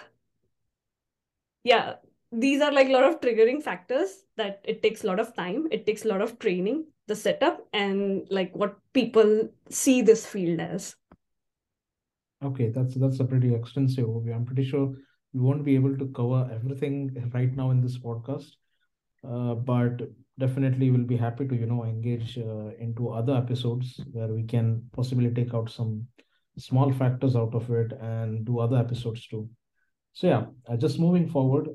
yeah 1.63 1.95
these 2.41 2.61
are 2.61 2.73
like 2.73 2.89
a 2.89 2.93
lot 2.93 3.05
of 3.05 3.21
triggering 3.21 3.63
factors 3.63 4.25
that 4.37 4.61
it 4.65 4.83
takes 4.83 5.05
a 5.05 5.07
lot 5.07 5.21
of 5.21 5.35
time 5.35 5.67
it 5.71 5.87
takes 5.87 6.05
a 6.05 6.09
lot 6.09 6.21
of 6.21 6.39
training 6.39 6.85
the 7.07 7.15
setup 7.15 7.67
and 7.73 8.27
like 8.31 8.55
what 8.57 8.77
people 8.93 9.49
see 9.69 10.03
this 10.03 10.27
field 10.27 10.61
as 10.61 10.97
Okay, 12.45 12.69
that's 12.69 12.95
that's 12.97 13.21
a 13.21 13.25
pretty 13.25 13.55
extensive 13.55 14.07
overview. 14.07 14.35
I'm 14.35 14.45
pretty 14.45 14.65
sure 14.65 14.93
we 15.33 15.41
won't 15.41 15.65
be 15.65 15.75
able 15.75 15.97
to 15.97 16.07
cover 16.09 16.51
everything 16.53 17.31
right 17.33 17.55
now 17.57 17.71
in 17.71 17.81
this 17.81 17.97
podcast, 17.97 18.51
uh, 19.27 19.55
but 19.55 20.03
definitely 20.39 20.91
we'll 20.91 21.07
be 21.07 21.17
happy 21.17 21.49
to, 21.49 21.57
you 21.57 21.65
know, 21.65 21.85
engage 21.85 22.37
uh, 22.37 22.71
into 22.79 23.09
other 23.09 23.35
episodes 23.35 23.99
where 24.13 24.29
we 24.29 24.43
can 24.43 24.83
possibly 24.93 25.31
take 25.31 25.55
out 25.55 25.71
some 25.71 26.07
small 26.59 26.93
factors 26.93 27.35
out 27.35 27.55
of 27.55 27.71
it 27.71 27.93
and 28.01 28.45
do 28.45 28.59
other 28.59 28.77
episodes 28.77 29.27
too. 29.27 29.49
So 30.13 30.27
yeah, 30.27 30.45
uh, 30.69 30.77
just 30.77 30.99
moving 30.99 31.29
forward, 31.29 31.69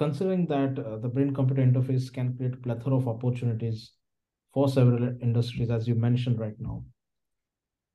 considering 0.00 0.46
that 0.48 0.78
uh, 0.80 0.96
the 0.98 1.08
brain-computer 1.08 1.62
interface 1.62 2.12
can 2.12 2.36
create 2.36 2.62
plethora 2.62 2.96
of 2.96 3.08
opportunities 3.08 3.92
for 4.52 4.68
several 4.68 5.16
industries, 5.22 5.70
as 5.70 5.86
you 5.88 5.94
mentioned 5.94 6.40
right 6.40 6.60
now. 6.60 6.84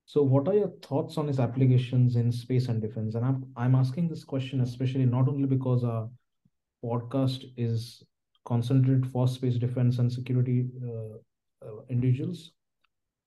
So, 0.06 0.22
what 0.22 0.48
are 0.48 0.54
your 0.54 0.72
thoughts 0.82 1.18
on 1.18 1.28
its 1.28 1.38
applications 1.38 2.16
in 2.16 2.32
space 2.32 2.68
and 2.68 2.80
defense? 2.80 3.14
And 3.14 3.24
I'm 3.24 3.52
I'm 3.56 3.74
asking 3.74 4.08
this 4.08 4.24
question 4.24 4.60
especially 4.62 5.04
not 5.04 5.28
only 5.28 5.46
because 5.46 5.84
our 5.84 6.08
podcast 6.84 7.44
is 7.56 8.02
concentrated 8.44 9.10
for 9.12 9.28
space 9.28 9.58
defense 9.58 9.98
and 9.98 10.12
security 10.12 10.68
uh, 10.84 11.16
uh, 11.66 11.82
individuals, 11.90 12.52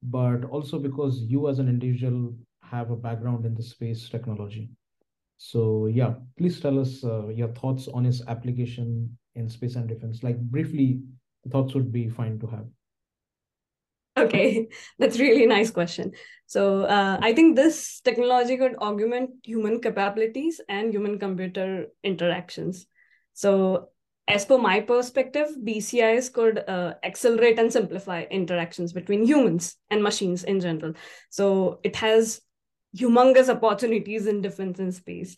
but 0.03 0.45
also 0.45 0.79
because 0.79 1.21
you 1.21 1.49
as 1.49 1.59
an 1.59 1.69
individual 1.69 2.33
have 2.63 2.91
a 2.91 2.95
background 2.95 3.45
in 3.45 3.55
the 3.55 3.63
space 3.63 4.09
technology. 4.09 4.69
So 5.39 5.87
yeah, 5.87 6.15
please 6.37 6.59
tell 6.59 6.77
us 6.77 7.01
uh, 7.01 7.29
your 7.29 7.47
thoughts 7.47 7.87
on 7.87 8.05
its 8.05 8.21
application 8.27 9.17
in 9.35 9.47
space 9.47 9.77
and 9.77 9.87
defense. 9.87 10.21
Like 10.21 10.37
briefly, 10.37 10.99
thoughts 11.49 11.73
would 11.73 11.93
be 11.93 12.09
fine 12.09 12.37
to 12.39 12.47
have. 12.47 12.65
Okay, 14.17 14.67
that's 14.99 15.17
really 15.17 15.45
nice 15.45 15.71
question. 15.71 16.11
So 16.45 16.83
uh, 16.83 17.19
I 17.21 17.31
think 17.31 17.55
this 17.55 18.01
technology 18.01 18.57
could 18.57 18.75
augment 18.79 19.31
human 19.43 19.79
capabilities 19.79 20.59
and 20.67 20.91
human 20.91 21.17
computer 21.17 21.87
interactions. 22.03 22.85
So 23.33 23.91
as 24.27 24.43
per 24.43 24.57
my 24.57 24.81
perspective, 24.81 25.55
BCIs 25.63 26.27
could 26.33 26.59
uh, 26.67 26.95
accelerate 27.01 27.59
and 27.59 27.71
simplify 27.71 28.23
interactions 28.29 28.91
between 28.91 29.25
humans 29.25 29.77
and 29.89 30.03
machines 30.03 30.43
in 30.43 30.59
general. 30.59 30.95
So 31.29 31.79
it 31.83 31.95
has 31.95 32.41
humongous 32.97 33.49
opportunities 33.49 34.27
in 34.27 34.41
defense 34.41 34.79
and 34.79 34.93
space. 34.93 35.35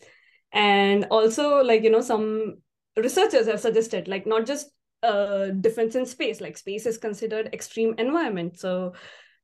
And 0.52 1.06
also, 1.10 1.62
like, 1.62 1.82
you 1.82 1.90
know, 1.90 2.00
some 2.00 2.58
researchers 2.96 3.46
have 3.46 3.60
suggested, 3.60 4.08
like, 4.08 4.26
not 4.26 4.46
just 4.46 4.70
uh, 5.02 5.46
defense 5.60 5.94
in 5.96 6.06
space 6.06 6.40
like 6.40 6.56
space 6.56 6.86
is 6.86 6.96
considered 6.96 7.50
extreme 7.52 7.94
environment 7.98 8.58
so 8.58 8.92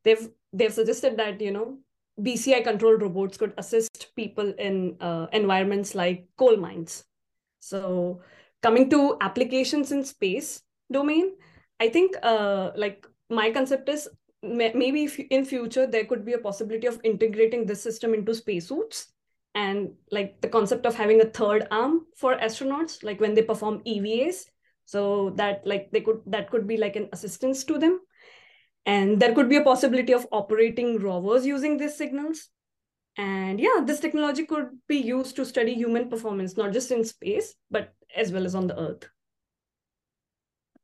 they've 0.04 0.28
they've 0.52 0.72
suggested 0.72 1.16
that 1.16 1.40
you 1.40 1.50
know 1.50 1.78
bci 2.20 2.62
controlled 2.62 3.02
robots 3.02 3.36
could 3.36 3.52
assist 3.58 4.14
people 4.14 4.54
in 4.58 4.96
uh, 5.00 5.26
environments 5.32 5.94
like 5.94 6.26
coal 6.36 6.56
mines 6.56 7.04
so 7.58 8.20
coming 8.62 8.88
to 8.88 9.16
applications 9.20 9.90
in 9.90 10.04
space 10.04 10.62
domain 10.92 11.32
i 11.80 11.88
think 11.88 12.14
uh, 12.22 12.70
like 12.76 13.06
my 13.28 13.50
concept 13.50 13.88
is 13.88 14.08
maybe 14.42 15.04
if 15.04 15.18
in 15.18 15.44
future 15.44 15.86
there 15.86 16.04
could 16.04 16.24
be 16.24 16.34
a 16.34 16.38
possibility 16.38 16.86
of 16.86 17.00
integrating 17.04 17.66
this 17.66 17.82
system 17.82 18.14
into 18.14 18.34
spacesuits 18.34 19.12
and 19.54 19.90
like 20.12 20.40
the 20.40 20.48
concept 20.48 20.86
of 20.86 20.94
having 20.94 21.20
a 21.20 21.24
third 21.30 21.66
arm 21.70 22.06
for 22.16 22.36
astronauts 22.36 23.02
like 23.02 23.20
when 23.20 23.34
they 23.34 23.42
perform 23.42 23.80
evas 23.84 24.44
so 24.84 25.30
that 25.30 25.66
like 25.66 25.90
they 25.92 26.00
could 26.00 26.20
that 26.26 26.50
could 26.50 26.66
be 26.66 26.76
like 26.76 26.96
an 26.96 27.08
assistance 27.12 27.64
to 27.64 27.78
them 27.78 28.00
and 28.86 29.20
there 29.20 29.34
could 29.34 29.48
be 29.48 29.56
a 29.56 29.64
possibility 29.64 30.12
of 30.14 30.26
operating 30.32 30.98
rovers 30.98 31.44
using 31.46 31.76
these 31.78 31.96
signals 31.96 32.48
And 33.18 33.60
yeah, 33.60 33.80
this 33.84 34.00
technology 34.00 34.46
could 34.46 34.68
be 34.88 34.96
used 34.96 35.36
to 35.36 35.44
study 35.44 35.74
human 35.74 36.08
performance, 36.10 36.56
not 36.56 36.72
just 36.72 36.92
in 36.96 37.04
space, 37.04 37.54
but 37.70 37.92
as 38.16 38.32
well 38.32 38.46
as 38.46 38.54
on 38.54 38.68
the 38.68 38.78
Earth. 38.80 39.08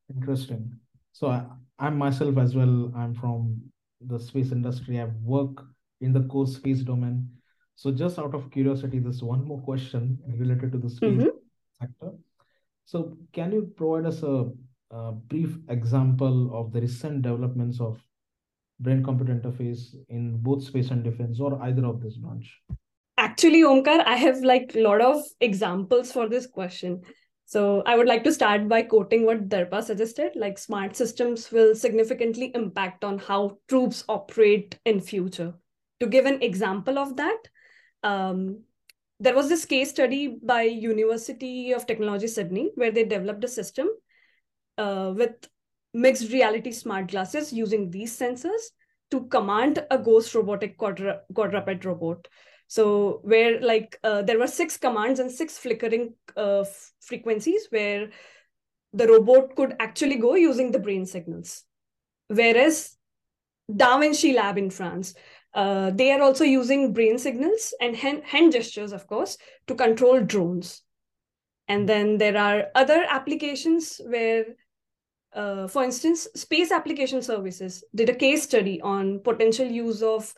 Interesting. 0.09 0.79
So 1.13 1.29
I, 1.29 1.45
I'm 1.79 1.99
myself 1.99 2.39
as 2.39 2.55
well. 2.55 2.93
I'm 2.97 3.15
from 3.15 3.61
the 4.01 4.19
space 4.19 4.53
industry. 4.53 5.01
I 5.01 5.07
work 5.23 5.65
in 6.01 6.13
the 6.13 6.23
core 6.23 6.47
space 6.47 6.81
domain. 6.81 7.29
So 7.75 7.91
just 7.91 8.19
out 8.19 8.35
of 8.35 8.51
curiosity, 8.51 8.99
there's 9.01 9.23
one 9.23 9.45
more 9.45 9.61
question 9.61 10.19
related 10.39 10.73
to 10.73 10.79
the 10.79 10.89
space 10.91 11.23
Mhm. 11.25 11.31
sector. 11.81 12.13
So 12.85 13.17
can 13.33 13.53
you 13.53 13.73
provide 13.77 14.07
us 14.07 14.23
a, 14.23 14.53
a 14.91 15.13
brief 15.13 15.59
example 15.69 16.55
of 16.55 16.73
the 16.73 16.81
recent 16.81 17.23
developments 17.23 17.81
of 17.81 18.01
brain-computer 18.81 19.35
interface 19.35 19.95
in 20.09 20.37
both 20.39 20.63
space 20.63 20.91
and 20.91 21.03
defense, 21.03 21.41
or 21.41 21.61
either 21.63 21.87
of 21.87 22.01
this 22.01 22.17
branch? 22.17 22.63
Actually, 23.17 23.63
Omkar, 23.63 24.05
I 24.07 24.17
have 24.17 24.41
like 24.43 24.75
a 24.75 24.81
lot 24.81 25.01
of 25.01 25.23
examples 25.41 26.13
for 26.13 26.29
this 26.29 26.47
question. 26.47 27.03
So 27.47 27.83
I 27.85 27.97
would 27.97 28.07
like 28.07 28.25
to 28.25 28.33
start 28.33 28.69
by 28.69 28.83
quoting 28.83 29.27
what 29.27 29.49
Darpa 29.49 29.83
suggested, 29.83 30.33
like 30.35 30.59
smart 30.59 30.97
systems 30.97 31.53
will 31.53 31.75
significantly 31.75 32.51
impact 32.55 33.05
on 33.05 33.19
how 33.19 33.59
troops 33.69 34.05
operate 34.09 34.79
in 34.85 35.01
future. 35.01 35.55
To 36.01 36.07
give 36.07 36.27
an 36.27 36.43
example 36.43 36.99
of 36.99 37.17
that, 37.17 37.39
um, 38.03 38.63
there 39.21 39.35
was 39.35 39.49
this 39.49 39.65
case 39.65 39.91
study 39.91 40.39
by 40.43 40.63
University 40.63 41.73
of 41.73 41.87
Technology 41.87 42.27
Sydney 42.27 42.73
where 42.75 42.91
they 42.91 43.05
developed 43.05 43.45
a 43.45 43.49
system 43.49 43.89
uh, 44.79 45.13
with 45.17 45.49
mixed 45.93 46.33
reality 46.33 46.73
smart 46.73 47.09
glasses 47.09 47.53
using 47.53 47.91
these 47.91 48.19
sensors 48.19 48.71
to 49.11 49.27
command 49.27 49.85
a 49.91 49.99
ghost 49.99 50.35
robotic 50.35 50.77
quadra- 50.77 51.21
quadruped 51.33 51.85
robot 51.85 52.27
so 52.75 53.21
where 53.23 53.61
like 53.61 54.01
uh, 54.03 54.23
there 54.23 54.37
were 54.37 54.49
six 54.49 54.77
commands 54.77 55.21
and 55.21 55.31
six 55.31 55.57
flickering 55.57 56.15
uh, 56.37 56.65
frequencies 57.01 57.69
where 57.71 58.11
the 58.93 59.07
robot 59.07 59.55
could 59.55 59.77
actually 59.79 60.17
go 60.17 60.35
using 60.35 60.73
the 60.73 60.81
brain 60.81 61.07
signals. 61.07 61.63
Whereas 62.27 62.97
da 63.77 63.99
vinci 63.99 64.33
lab 64.33 64.59
in 64.59 64.71
france 64.71 65.15
uh, 65.55 65.91
they 65.91 66.11
are 66.11 66.21
also 66.21 66.45
using 66.45 66.93
brain 66.93 67.17
signals 67.17 67.73
and 67.81 67.95
hand, 67.97 68.25
hand 68.25 68.53
gestures 68.53 68.93
of 68.93 69.07
course 69.07 69.39
to 69.69 69.77
control 69.77 70.21
drones. 70.21 70.83
And 71.69 71.89
then 71.89 72.19
there 72.19 72.37
are 72.37 72.67
other 72.75 73.07
applications 73.09 74.01
where 74.05 74.47
uh, 75.33 75.69
for 75.69 75.85
instance, 75.85 76.27
Space 76.35 76.71
Application 76.73 77.23
Services 77.23 77.85
did 77.95 78.09
a 78.09 78.15
case 78.15 78.43
study 78.45 78.81
on 78.81 79.21
potential 79.21 79.67
use 79.67 80.03
of 80.03 80.33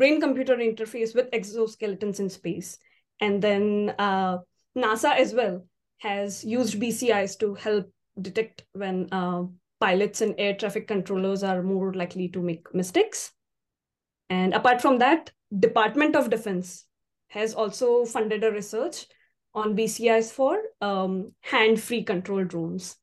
brain 0.00 0.18
computer 0.18 0.56
interface 0.56 1.14
with 1.14 1.30
exoskeletons 1.30 2.20
in 2.20 2.30
space. 2.30 2.78
And 3.20 3.42
then 3.42 3.94
uh, 3.98 4.38
NASA 4.76 5.14
as 5.14 5.34
well 5.34 5.66
has 5.98 6.42
used 6.42 6.80
BCIs 6.80 7.38
to 7.40 7.54
help 7.54 7.92
detect 8.20 8.64
when 8.72 9.08
uh, 9.12 9.42
pilots 9.78 10.22
and 10.22 10.34
air 10.38 10.54
traffic 10.54 10.88
controllers 10.88 11.42
are 11.42 11.62
more 11.62 11.92
likely 11.92 12.28
to 12.28 12.40
make 12.40 12.74
mistakes. 12.74 13.32
And 14.30 14.54
apart 14.54 14.80
from 14.80 14.98
that, 15.00 15.32
Department 15.58 16.16
of 16.16 16.30
Defense 16.30 16.86
has 17.28 17.52
also 17.52 18.06
funded 18.06 18.42
a 18.42 18.50
research 18.50 19.04
on 19.54 19.76
BCIs 19.76 20.32
for 20.32 20.58
um, 20.80 21.32
hand-free 21.42 22.04
control 22.04 22.44
drones. 22.44 22.96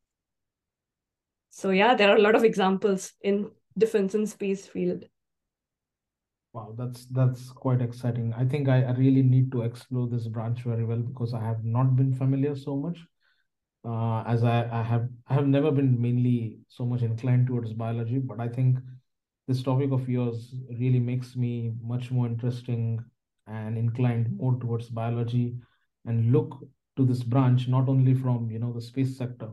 So 1.50 1.70
yeah, 1.70 1.94
there 1.94 2.10
are 2.10 2.16
a 2.16 2.22
lot 2.22 2.34
of 2.34 2.42
examples 2.42 3.12
in 3.22 3.52
defense 3.76 4.14
and 4.14 4.28
space 4.28 4.66
field. 4.66 5.04
Wow, 6.52 6.74
that's 6.76 7.06
that's 7.06 7.50
quite 7.50 7.80
exciting. 7.80 8.32
I 8.34 8.44
think 8.44 8.68
I, 8.68 8.82
I 8.82 8.92
really 8.92 9.22
need 9.22 9.50
to 9.52 9.62
explore 9.62 10.08
this 10.08 10.26
branch 10.28 10.62
very 10.62 10.84
well 10.84 10.98
because 10.98 11.32
I 11.34 11.40
have 11.44 11.64
not 11.64 11.96
been 11.96 12.12
familiar 12.14 12.54
so 12.56 12.76
much. 12.76 12.98
Uh, 13.84 14.22
as 14.26 14.44
I, 14.44 14.68
I 14.70 14.82
have 14.82 15.08
I 15.28 15.34
have 15.34 15.46
never 15.48 15.70
been 15.72 16.00
mainly 16.00 16.58
so 16.68 16.86
much 16.86 17.02
inclined 17.02 17.46
towards 17.48 17.72
biology, 17.74 18.18
but 18.18 18.40
I 18.40 18.48
think 18.48 18.78
this 19.48 19.62
topic 19.62 19.92
of 19.92 20.08
yours 20.08 20.54
really 20.78 21.00
makes 21.00 21.36
me 21.36 21.74
much 21.82 22.10
more 22.10 22.26
interesting 22.26 23.04
and 23.46 23.78
inclined 23.78 24.36
more 24.38 24.54
towards 24.60 24.88
biology 24.90 25.56
and 26.06 26.32
look 26.32 26.58
to 26.96 27.04
this 27.06 27.22
branch 27.24 27.68
not 27.68 27.88
only 27.88 28.14
from 28.14 28.50
you 28.50 28.58
know 28.58 28.72
the 28.72 28.80
space 28.82 29.16
sector 29.18 29.50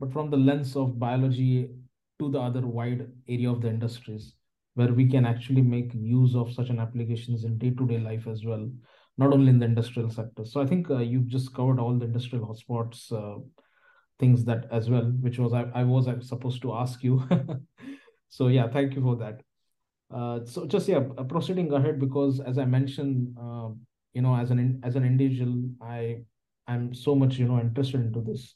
but 0.00 0.12
from 0.12 0.30
the 0.30 0.36
lens 0.36 0.76
of 0.76 0.98
biology 0.98 1.70
to 2.18 2.30
the 2.30 2.40
other 2.40 2.66
wide 2.66 3.10
area 3.28 3.50
of 3.50 3.60
the 3.62 3.68
industries 3.68 4.34
where 4.76 4.92
we 4.92 5.08
can 5.08 5.24
actually 5.26 5.62
make 5.62 5.92
use 5.94 6.34
of 6.36 6.52
such 6.52 6.68
an 6.68 6.78
applications 6.78 7.44
in 7.44 7.58
day-to-day 7.58 7.98
life 7.98 8.26
as 8.26 8.44
well 8.44 8.70
not 9.18 9.32
only 9.32 9.48
in 9.48 9.58
the 9.58 9.64
industrial 9.64 10.10
sector. 10.10 10.44
So 10.44 10.60
i 10.60 10.66
think 10.66 10.90
uh, 10.90 10.98
you've 10.98 11.26
just 11.26 11.54
covered 11.54 11.80
all 11.80 11.98
the 11.98 12.04
industrial 12.04 12.46
hotspots 12.46 13.10
uh, 13.12 13.40
things 14.18 14.44
that 14.44 14.66
as 14.70 14.90
well 14.90 15.06
which 15.20 15.38
was 15.38 15.52
i, 15.52 15.64
I 15.74 15.84
was 15.84 16.08
uh, 16.08 16.20
supposed 16.20 16.62
to 16.62 16.74
ask 16.74 17.02
you. 17.02 17.22
So 18.28 18.48
yeah 18.48 18.68
thank 18.68 18.94
you 18.94 19.02
for 19.02 19.16
that. 19.16 19.40
Uh, 20.12 20.40
so 20.44 20.66
just 20.66 20.88
yeah 20.88 21.02
uh, 21.18 21.24
proceeding 21.24 21.72
ahead 21.72 21.98
because 21.98 22.40
as 22.40 22.58
i 22.58 22.64
mentioned 22.64 23.34
uh, 23.40 23.68
you 24.14 24.22
know 24.22 24.34
as 24.36 24.50
an 24.50 24.80
as 24.84 24.96
an 24.96 25.04
individual 25.04 25.54
i 25.80 26.18
i'm 26.68 26.92
so 26.94 27.14
much 27.14 27.38
you 27.38 27.48
know 27.48 27.60
interested 27.60 28.00
into 28.00 28.20
this. 28.20 28.54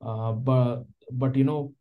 But 0.00 0.84
but 1.12 1.36
you 1.36 1.44
know 1.44 1.72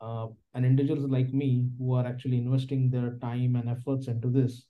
uh, 0.00 0.28
and 0.54 0.64
individuals 0.66 1.10
like 1.10 1.32
me 1.32 1.68
who 1.78 1.94
are 1.94 2.06
actually 2.06 2.38
investing 2.38 2.90
their 2.90 3.16
time 3.20 3.56
and 3.56 3.68
efforts 3.68 4.08
into 4.08 4.28
this 4.30 4.66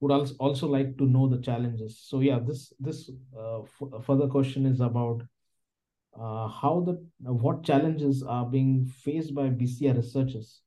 would 0.00 0.12
also 0.12 0.34
also 0.38 0.66
like 0.68 0.96
to 0.98 1.04
know 1.06 1.28
the 1.28 1.40
challenges. 1.42 1.98
So 2.08 2.20
yeah 2.20 2.38
this 2.40 2.72
this 2.80 3.10
uh, 3.38 3.62
f- 3.62 4.04
further 4.06 4.28
question 4.28 4.66
is 4.66 4.80
about 4.80 5.22
uh, 6.18 6.48
how 6.48 6.80
the 6.86 6.94
what 7.32 7.62
challenges 7.64 8.22
are 8.22 8.46
being 8.46 8.86
faced 8.86 9.34
by 9.34 9.48
bci 9.50 9.94
researchers. 9.96 10.60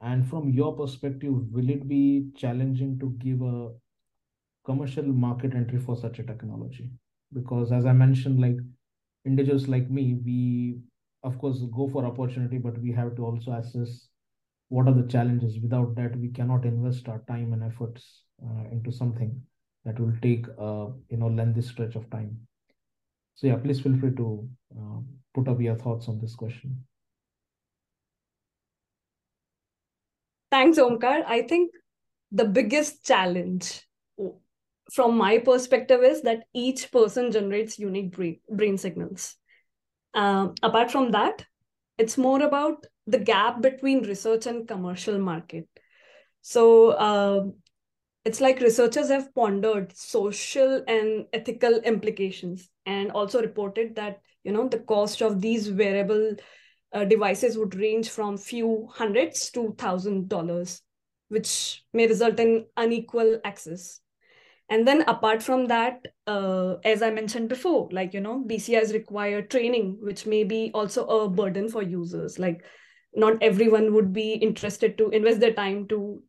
And 0.00 0.28
from 0.28 0.50
your 0.50 0.76
perspective 0.76 1.34
will 1.52 1.70
it 1.70 1.88
be 1.88 2.28
challenging 2.36 2.98
to 3.00 3.10
give 3.18 3.42
a 3.42 3.70
commercial 4.64 5.04
market 5.04 5.54
entry 5.54 5.78
for 5.78 5.96
such 5.96 6.18
a 6.18 6.24
technology? 6.24 6.90
Because 7.32 7.72
as 7.72 7.86
i 7.86 7.92
mentioned 7.92 8.40
like 8.40 8.58
individuals 9.24 9.68
like 9.68 9.90
me 9.90 10.14
we 10.24 10.78
of 11.22 11.38
course 11.38 11.60
go 11.72 11.88
for 11.88 12.04
opportunity 12.04 12.58
but 12.58 12.78
we 12.78 12.92
have 12.92 13.14
to 13.16 13.24
also 13.24 13.52
assess 13.52 14.08
what 14.68 14.86
are 14.88 14.94
the 14.94 15.08
challenges 15.08 15.58
without 15.60 15.94
that 15.94 16.16
we 16.18 16.28
cannot 16.28 16.64
invest 16.64 17.08
our 17.08 17.22
time 17.28 17.52
and 17.52 17.62
efforts 17.64 18.22
uh, 18.44 18.64
into 18.70 18.90
something 18.92 19.40
that 19.84 19.98
will 19.98 20.14
take 20.22 20.46
uh, 20.58 20.86
you 21.08 21.16
know 21.16 21.28
lengthy 21.28 21.62
stretch 21.62 21.96
of 21.96 22.08
time 22.10 22.36
so 23.34 23.46
yeah 23.46 23.56
please 23.56 23.80
feel 23.80 23.96
free 23.98 24.14
to 24.14 24.48
uh, 24.78 25.00
put 25.34 25.48
up 25.48 25.60
your 25.60 25.76
thoughts 25.76 26.08
on 26.08 26.20
this 26.20 26.34
question 26.34 26.84
Thanks, 30.50 30.78
Omkar. 30.78 31.24
I 31.26 31.42
think 31.42 31.72
the 32.32 32.44
biggest 32.44 33.04
challenge 33.06 33.82
from 34.92 35.16
my 35.16 35.38
perspective 35.38 36.02
is 36.02 36.22
that 36.22 36.44
each 36.52 36.90
person 36.90 37.30
generates 37.30 37.78
unique 37.78 38.10
brain, 38.12 38.40
brain 38.50 38.76
signals. 38.76 39.36
Um, 40.14 40.54
apart 40.62 40.90
from 40.90 41.12
that, 41.12 41.44
it's 41.98 42.18
more 42.18 42.42
about 42.42 42.86
the 43.06 43.18
gap 43.18 43.60
between 43.60 44.06
research 44.06 44.46
and 44.46 44.66
commercial 44.66 45.18
market. 45.18 45.68
So 46.42 46.90
uh, 46.90 47.46
it's 48.24 48.40
like 48.40 48.60
researchers 48.60 49.08
have 49.08 49.34
pondered 49.34 49.96
social 49.96 50.82
and 50.86 51.26
ethical 51.32 51.76
implications 51.80 52.68
and 52.86 53.10
also 53.12 53.40
reported 53.40 53.96
that 53.96 54.20
you 54.44 54.52
know 54.52 54.68
the 54.68 54.78
cost 54.78 55.20
of 55.22 55.40
these 55.40 55.70
wearable 55.70 56.36
uh, 56.92 57.04
devices 57.04 57.56
would 57.56 57.74
range 57.74 58.08
from 58.08 58.36
few 58.36 58.88
hundreds 58.92 59.50
to 59.50 59.74
thousand 59.78 60.28
dollars 60.28 60.82
which 61.28 61.84
may 61.92 62.06
result 62.06 62.40
in 62.40 62.66
unequal 62.76 63.38
access 63.44 64.00
and 64.70 64.86
then 64.86 65.02
apart 65.08 65.42
from 65.42 65.66
that 65.66 66.06
uh, 66.26 66.76
as 66.84 67.02
i 67.02 67.10
mentioned 67.10 67.48
before 67.48 67.88
like 67.92 68.14
you 68.14 68.20
know 68.20 68.42
bcis 68.48 68.92
require 68.92 69.42
training 69.42 69.98
which 70.00 70.26
may 70.26 70.44
be 70.44 70.70
also 70.74 71.06
a 71.06 71.28
burden 71.28 71.68
for 71.68 71.82
users. 71.82 72.38
Like 72.38 72.64
not 73.14 73.42
everyone 73.42 73.92
would 73.94 74.12
be 74.12 74.34
interested 74.34 74.96
to 74.98 75.10
invest 75.10 75.40
their 75.40 75.52
time 75.52 75.88
to 75.88 76.22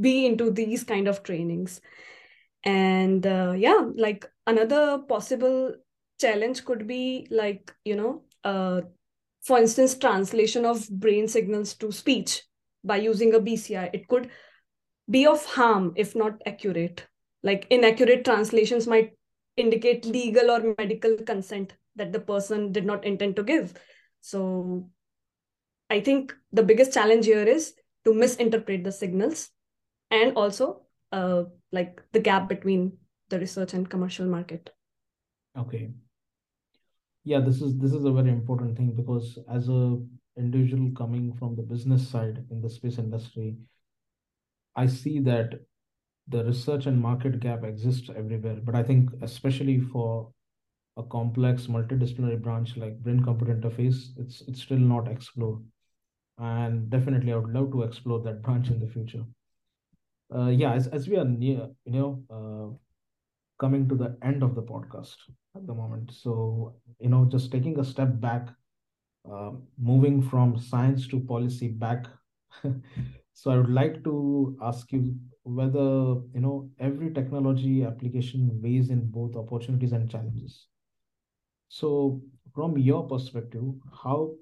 be 0.00 0.26
into 0.26 0.50
these 0.50 0.84
kind 0.84 1.08
of 1.08 1.22
trainings. 1.22 1.80
And 2.64 3.26
uh, 3.26 3.54
yeah 3.56 3.88
like 3.96 4.24
another 4.46 4.98
possible 5.08 5.74
challenge 6.20 6.64
could 6.64 6.86
be 6.86 7.26
like 7.30 7.74
you 7.84 7.96
know 7.96 8.22
uh, 8.44 8.82
for 9.42 9.58
instance 9.58 9.98
translation 9.98 10.64
of 10.64 10.88
brain 10.88 11.26
signals 11.26 11.74
to 11.74 11.90
speech 11.90 12.42
by 12.84 12.96
using 12.96 13.34
a 13.34 13.40
bci 13.40 13.90
it 13.92 14.06
could 14.06 14.30
be 15.10 15.26
of 15.26 15.44
harm 15.44 15.92
if 15.96 16.14
not 16.14 16.40
accurate. 16.46 17.06
Like 17.42 17.66
inaccurate 17.70 18.24
translations 18.24 18.86
might 18.86 19.12
indicate 19.56 20.04
legal 20.04 20.50
or 20.50 20.74
medical 20.78 21.16
consent 21.16 21.74
that 21.96 22.12
the 22.12 22.20
person 22.20 22.72
did 22.72 22.86
not 22.86 23.04
intend 23.04 23.36
to 23.36 23.42
give. 23.42 23.74
So 24.20 24.88
i 25.90 26.00
think 26.00 26.34
the 26.58 26.62
biggest 26.68 26.94
challenge 26.94 27.26
here 27.26 27.48
is 27.54 27.74
to 28.04 28.14
misinterpret 28.14 28.84
the 28.84 28.92
signals 28.98 29.50
and 30.10 30.36
also 30.42 30.68
uh, 31.12 31.42
like 31.70 32.00
the 32.12 32.20
gap 32.20 32.48
between 32.48 32.96
the 33.28 33.38
research 33.38 33.74
and 33.74 33.88
commercial 33.88 34.26
market. 34.26 34.70
Okay. 35.56 35.90
Yeah 37.24 37.40
this 37.40 37.60
is 37.62 37.76
this 37.78 37.92
is 37.92 38.04
a 38.04 38.12
very 38.12 38.30
important 38.30 38.76
thing 38.76 38.92
because 38.96 39.38
as 39.50 39.68
a 39.68 39.98
individual 40.36 40.90
coming 40.96 41.32
from 41.34 41.54
the 41.56 41.62
business 41.62 42.08
side 42.08 42.42
in 42.50 42.60
the 42.62 42.70
space 42.70 42.98
industry 42.98 43.56
i 44.76 44.86
see 44.86 45.18
that 45.20 45.54
the 46.28 46.44
research 46.44 46.86
and 46.86 47.00
market 47.00 47.40
gap 47.40 47.64
exists 47.64 48.10
everywhere 48.16 48.58
but 48.62 48.74
i 48.74 48.82
think 48.82 49.10
especially 49.22 49.80
for 49.80 50.30
a 50.96 51.02
complex 51.02 51.66
multidisciplinary 51.66 52.40
branch 52.40 52.76
like 52.76 52.98
brain 53.02 53.22
computer 53.22 53.54
interface 53.54 54.08
it's 54.18 54.42
it's 54.42 54.62
still 54.62 54.78
not 54.78 55.08
explored. 55.08 55.62
And 56.38 56.90
definitely 56.90 57.32
i 57.32 57.36
would 57.36 57.52
love 57.52 57.70
to 57.72 57.82
explore 57.82 58.20
that 58.20 58.42
branch 58.42 58.68
in 58.68 58.80
the 58.80 58.86
future. 58.86 59.24
Uh, 60.34 60.48
yeah 60.48 60.72
as, 60.72 60.86
as 60.88 61.08
we 61.08 61.16
are 61.16 61.24
near 61.24 61.68
you 61.84 61.92
know 61.92 62.22
uh, 62.30 62.74
coming 63.58 63.88
to 63.88 63.94
the 63.94 64.16
end 64.22 64.42
of 64.42 64.54
the 64.54 64.62
podcast 64.62 65.16
at 65.56 65.66
the 65.66 65.74
moment. 65.74 66.12
So 66.12 66.74
you 66.98 67.08
know 67.08 67.24
just 67.26 67.50
taking 67.52 67.78
a 67.78 67.84
step 67.84 68.20
back 68.20 68.48
uh, 69.30 69.52
moving 69.78 70.22
from 70.22 70.58
science 70.58 71.06
to 71.08 71.20
policy 71.20 71.68
back 71.68 72.06
so 73.34 73.50
i 73.50 73.56
would 73.56 73.70
like 73.70 74.02
to 74.04 74.56
ask 74.62 74.92
you 74.92 75.14
whether 75.44 75.86
you 76.34 76.40
know 76.46 76.70
every 76.78 77.12
technology 77.12 77.84
application 77.84 78.48
weighs 78.62 78.90
in 78.90 79.00
both 79.10 79.36
opportunities 79.36 79.92
and 79.92 80.10
challenges 80.10 80.66
so, 81.68 82.20
from 82.54 82.76
your 82.76 83.08
perspective, 83.08 83.64
how 84.04 84.34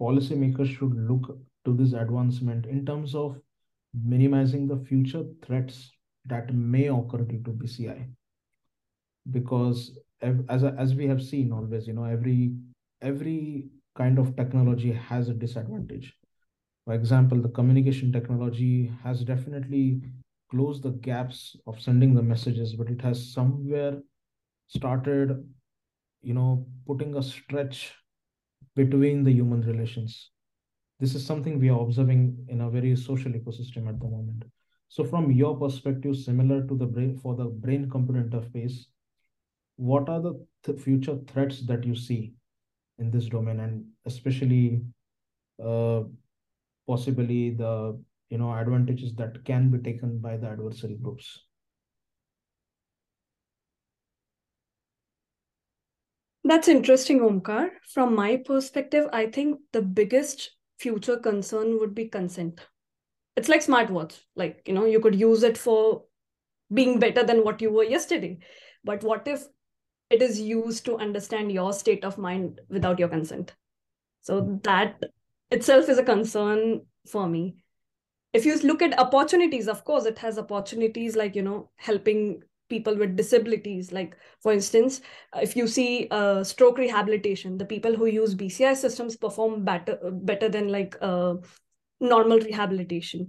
policymakers 0.00 0.68
should 0.68 0.94
look 0.94 1.38
to 1.64 1.74
this 1.74 1.92
advancement 1.92 2.64
in 2.66 2.86
terms 2.86 3.14
of 3.14 3.40
minimizing 3.92 4.68
the 4.68 4.78
future 4.78 5.24
threats 5.42 5.90
that 6.26 6.54
may 6.54 6.86
occur 6.86 7.22
due 7.24 7.42
to 7.42 7.50
BCI? 7.50 8.08
Because 9.30 9.98
as 10.20 10.62
as 10.64 10.94
we 10.94 11.06
have 11.08 11.22
seen 11.22 11.52
always, 11.52 11.86
you 11.88 11.92
know, 11.94 12.04
every 12.04 12.56
every 13.02 13.68
kind 13.96 14.18
of 14.18 14.36
technology 14.36 14.92
has 14.92 15.28
a 15.28 15.34
disadvantage. 15.34 16.14
For 16.86 16.94
example, 16.94 17.42
the 17.42 17.50
communication 17.50 18.12
technology 18.12 18.90
has 19.02 19.24
definitely 19.24 20.02
closed 20.50 20.84
the 20.84 20.92
gaps 20.92 21.56
of 21.66 21.80
sending 21.80 22.14
the 22.14 22.22
messages, 22.22 22.74
but 22.74 22.88
it 22.88 23.02
has 23.02 23.32
somewhere 23.32 24.00
started 24.68 25.46
you 26.22 26.34
know 26.34 26.66
putting 26.86 27.16
a 27.16 27.22
stretch 27.22 27.94
between 28.74 29.24
the 29.24 29.32
human 29.32 29.62
relations. 29.62 30.30
This 31.00 31.14
is 31.14 31.26
something 31.26 31.60
we 31.60 31.68
are 31.70 31.80
observing 31.80 32.46
in 32.48 32.62
a 32.62 32.70
very 32.70 32.96
social 32.96 33.32
ecosystem 33.32 33.88
at 33.88 34.00
the 34.00 34.08
moment. 34.08 34.44
So 34.88 35.04
from 35.04 35.30
your 35.30 35.58
perspective 35.58 36.16
similar 36.16 36.66
to 36.66 36.76
the 36.76 36.86
brain 36.86 37.18
for 37.18 37.34
the 37.34 37.46
brain 37.46 37.90
computer 37.90 38.22
interface 38.22 38.86
what 39.76 40.08
are 40.08 40.20
the 40.20 40.34
th 40.64 40.80
future 40.80 41.16
threats 41.30 41.60
that 41.66 41.84
you 41.84 41.94
see 41.94 42.34
in 42.98 43.10
this 43.10 43.26
domain? 43.26 43.60
And 43.60 43.84
especially 44.06 44.82
uh, 45.62 46.04
possibly 46.86 47.50
the 47.50 47.98
you 48.30 48.38
know 48.38 48.52
advantages 48.52 49.14
that 49.14 49.44
can 49.44 49.70
be 49.70 49.78
taken 49.78 50.18
by 50.18 50.36
the 50.36 50.48
adversary 50.48 50.94
groups 50.94 51.46
That's 56.44 56.68
interesting, 56.68 57.20
Omkar. 57.20 57.70
From 57.92 58.14
my 58.14 58.36
perspective, 58.36 59.08
I 59.12 59.26
think 59.26 59.60
the 59.72 59.82
biggest 59.82 60.52
future 60.78 61.16
concern 61.18 61.78
would 61.80 61.94
be 61.94 62.08
consent. 62.08 62.60
It's 63.36 63.48
like 63.48 63.62
smartwatch. 63.62 64.20
Like, 64.36 64.62
you 64.66 64.74
know, 64.74 64.84
you 64.84 65.00
could 65.00 65.14
use 65.18 65.42
it 65.42 65.58
for 65.58 66.04
being 66.72 67.00
better 67.00 67.24
than 67.24 67.44
what 67.44 67.60
you 67.62 67.70
were 67.72 67.84
yesterday. 67.84 68.38
But 68.84 69.02
what 69.04 69.26
if 69.28 69.44
it 70.10 70.22
is 70.22 70.40
used 70.40 70.84
to 70.86 70.98
understand 70.98 71.52
your 71.52 71.72
state 71.72 72.04
of 72.04 72.18
mind 72.18 72.60
without 72.68 72.98
your 72.98 73.08
consent? 73.08 73.54
So 74.22 74.60
that 74.64 75.02
itself 75.50 75.88
is 75.88 75.98
a 75.98 76.02
concern 76.02 76.82
for 77.06 77.28
me. 77.28 77.56
If 78.32 78.44
you 78.44 78.58
look 78.58 78.82
at 78.82 78.98
opportunities, 78.98 79.68
of 79.68 79.84
course, 79.84 80.04
it 80.04 80.18
has 80.18 80.38
opportunities 80.38 81.16
like, 81.16 81.34
you 81.34 81.42
know, 81.42 81.70
helping 81.76 82.42
people 82.68 82.96
with 82.96 83.16
disabilities. 83.16 83.92
Like 83.92 84.16
for 84.40 84.52
instance 84.52 85.00
if 85.40 85.56
you 85.56 85.66
see 85.66 86.08
uh, 86.10 86.42
stroke 86.42 86.78
rehabilitation 86.78 87.58
the 87.58 87.64
people 87.64 87.94
who 87.94 88.06
use 88.06 88.34
bci 88.34 88.74
systems 88.76 89.16
perform 89.16 89.64
better 89.64 89.98
better 90.12 90.48
than 90.48 90.68
like 90.68 90.96
uh, 91.00 91.34
normal 92.00 92.40
rehabilitation. 92.40 93.28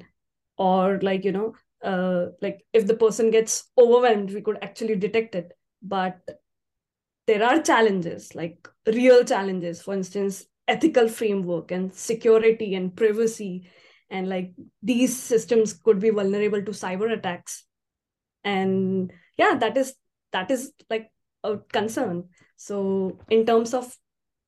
Or 0.57 0.99
like 1.01 1.23
you 1.23 1.31
know 1.31 1.53
uh, 1.83 2.31
like 2.41 2.65
if 2.73 2.87
the 2.87 2.95
person 2.95 3.29
gets 3.29 3.69
overwhelmed 3.77 4.33
we 4.33 4.41
could 4.41 4.57
actually 4.63 4.95
detect 4.95 5.35
it. 5.35 5.51
But 5.83 6.19
there 7.27 7.43
are 7.43 7.61
challenges 7.61 8.33
like 8.33 8.67
real 8.87 9.23
challenges. 9.23 9.81
For 9.81 9.93
instance 9.93 10.47
ethical 10.67 11.07
framework 11.07 11.71
and 11.71 11.93
security 11.93 12.75
and 12.75 12.95
privacy 12.95 13.69
and 14.09 14.29
like 14.29 14.51
these 14.81 15.17
systems 15.17 15.73
could 15.73 15.99
be 15.99 16.09
vulnerable 16.09 16.61
to 16.61 16.71
cyber 16.71 17.11
attacks. 17.11 17.65
And 18.43 19.11
yeah 19.37 19.55
that 19.55 19.77
is 19.77 19.95
that 20.31 20.51
is 20.51 20.71
like 20.89 21.11
a 21.43 21.57
concern. 21.57 22.29
So 22.55 23.19
in 23.29 23.45
terms 23.45 23.73
of 23.73 23.95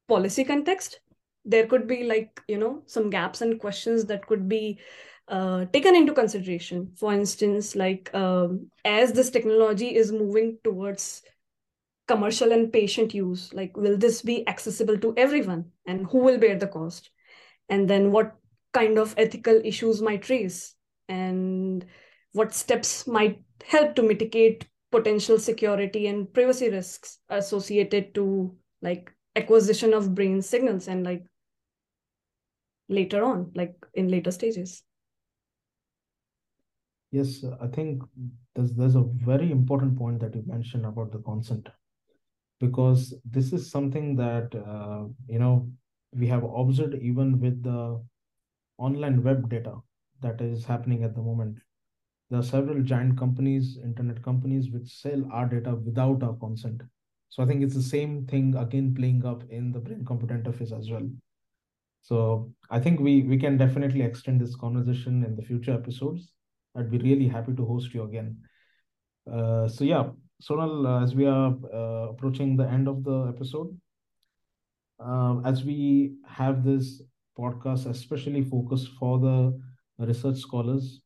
policy 0.08 0.44
context 0.44 1.00
there 1.46 1.68
could 1.68 1.88
be 1.88 2.04
like 2.04 2.42
you 2.48 2.58
know 2.58 2.84
some 2.86 3.10
gaps 3.10 3.42
and 3.42 3.60
questions 3.60 4.06
that 4.06 4.26
could 4.28 4.50
be 4.50 4.80
uh, 5.28 5.66
taken 5.66 5.96
into 5.96 6.14
consideration. 6.14 6.92
For 6.96 7.14
instance 7.14 7.76
like 7.76 8.14
um, 8.14 8.70
as 8.84 9.14
this 9.14 9.30
technology 9.30 9.96
is 9.96 10.12
moving 10.12 10.58
towards 10.64 11.24
commercial 12.10 12.52
and 12.52 12.74
patient 12.74 13.14
use 13.14 13.54
like 13.54 13.78
will 13.78 13.96
this 13.96 14.24
be 14.24 14.48
accessible 14.48 14.98
to 14.98 15.14
everyone? 15.16 15.66
And 15.86 16.08
who 16.08 16.18
will 16.20 16.40
bear 16.40 16.58
the 16.58 16.68
cost? 16.68 17.12
And 17.70 17.88
then 17.88 18.12
what 18.12 18.36
kind 18.74 18.98
of 18.98 19.14
ethical 19.18 19.62
issues 19.64 20.02
might 20.02 20.28
raise? 20.28 20.76
And 21.08 21.86
what 22.34 22.54
steps 22.54 23.06
might 23.06 23.44
help 23.68 23.96
to 23.96 24.04
mitigate 24.04 24.68
potential 24.92 25.38
security 25.38 26.08
and 26.08 26.34
privacy 26.34 26.70
risks 26.70 27.20
associated 27.30 28.16
to 28.16 28.58
like 28.82 29.14
acquisition 29.36 29.94
of 29.94 30.16
brain 30.16 30.42
signals 30.42 30.88
and 30.88 31.04
like 31.04 31.24
later 32.90 33.24
on 33.24 33.52
like 33.54 33.76
in 33.94 34.08
later 34.10 34.32
stages? 34.32 34.82
Yes 37.12 37.44
i 37.60 37.68
think 37.68 38.04
there's 38.56 38.74
there's 38.80 38.96
a 38.96 39.06
very 39.30 39.52
important 39.52 39.98
point 39.98 40.20
that 40.24 40.36
you 40.36 40.44
mentioned 40.46 40.86
about 40.86 41.12
the 41.12 41.22
consent 41.30 41.70
because 42.60 43.14
this 43.26 43.54
is 43.54 43.70
something 43.72 44.16
that 44.16 44.54
uh, 44.56 45.06
you 45.28 45.40
know 45.40 45.70
we 46.14 46.28
have 46.28 46.44
observed 46.44 46.96
even 46.96 47.40
with 47.40 47.64
the 47.64 48.02
online 48.78 49.24
web 49.24 49.50
data 49.50 49.76
that 50.22 50.42
is 50.42 50.66
happening 50.66 51.04
at 51.04 51.16
the 51.16 51.22
moment 51.22 51.58
there 52.30 52.40
are 52.40 52.44
several 52.44 52.82
giant 52.84 53.18
companies, 53.18 53.78
internet 53.84 54.22
companies, 54.24 54.70
which 54.72 54.88
sell 54.88 55.28
our 55.32 55.48
data 55.48 55.76
without 55.76 56.24
our 56.24 56.36
consent. 56.36 56.82
So 57.30 57.44
I 57.44 57.46
think 57.48 57.64
it's 57.64 57.76
the 57.76 57.82
same 57.82 58.26
thing 58.28 58.56
again 58.56 58.94
playing 58.96 59.26
up 59.26 59.44
in 59.50 59.72
the 59.72 59.80
brain 59.80 60.06
computer 60.06 60.36
interface 60.38 60.78
as 60.78 60.92
well. 60.92 61.10
So 62.02 62.52
I 62.70 62.80
think 62.80 63.00
we 63.00 63.24
we 63.24 63.38
can 63.38 63.58
definitely 63.58 64.02
extend 64.02 64.42
this 64.42 64.56
conversation 64.56 65.24
in 65.24 65.36
the 65.36 65.42
future 65.44 65.74
episodes. 65.74 66.32
I'd 66.76 66.92
be 66.92 66.98
really 67.00 67.28
happy 67.28 67.54
to 67.54 67.66
host 67.66 67.94
you 67.94 68.04
again. 68.04 68.38
Uh, 69.32 69.68
so 69.68 69.84
yeah, 69.84 70.10
Sonal, 70.42 70.86
uh, 70.88 71.04
as 71.04 71.16
we 71.16 71.26
are 71.26 71.56
uh, 71.74 72.10
approaching 72.10 72.58
the 72.58 72.68
end 72.68 72.88
of 72.88 73.04
the 73.04 73.28
episode, 73.36 73.78
uh, 75.00 75.40
as 75.46 75.64
we 75.64 76.14
have 76.28 76.64
this 76.64 77.02
podcast 77.38 77.86
especially 77.90 78.44
focused 78.44 78.90
for 79.00 79.20
the 79.20 79.60
research 80.06 80.38
scholars 80.38 81.02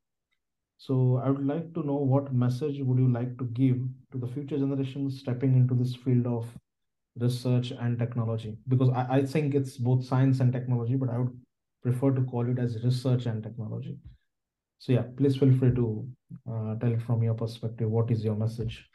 so 0.78 1.22
I 1.24 1.30
would 1.30 1.46
like 1.48 1.74
to 1.76 1.84
know 1.86 1.96
what 1.96 2.34
message 2.34 2.80
would 2.82 3.00
you 3.00 3.12
like 3.12 3.38
to 3.40 3.46
give 3.46 3.78
to 4.12 4.18
the 4.20 4.28
future 4.28 4.58
generations 4.58 5.20
stepping 5.20 5.56
into 5.56 5.76
this 5.76 5.96
field 5.96 6.28
of 6.28 6.48
research 7.20 7.72
and 7.72 8.00
technology? 8.00 8.58
Because 8.68 8.90
I, 8.90 9.08
I 9.18 9.26
think 9.26 9.56
it's 9.56 9.78
both 9.78 10.06
science 10.06 10.40
and 10.42 10.54
technology, 10.54 10.96
but 10.96 11.10
I 11.10 11.20
would 11.20 11.40
prefer 11.84 12.12
to 12.12 12.22
call 12.24 12.50
it 12.50 12.60
as 12.60 12.84
research 12.84 13.28
and 13.28 13.44
technology. 13.44 13.98
So 14.80 14.94
yeah, 14.94 15.04
please 15.18 15.38
feel 15.38 15.58
free 15.58 15.74
to 15.76 16.08
uh, 16.52 16.76
tell 16.76 16.94
it 16.94 17.02
from 17.04 17.24
your 17.24 17.36
perspective. 17.36 17.90
What 17.90 18.12
is 18.12 18.24
your 18.26 18.36
message? 18.36 18.90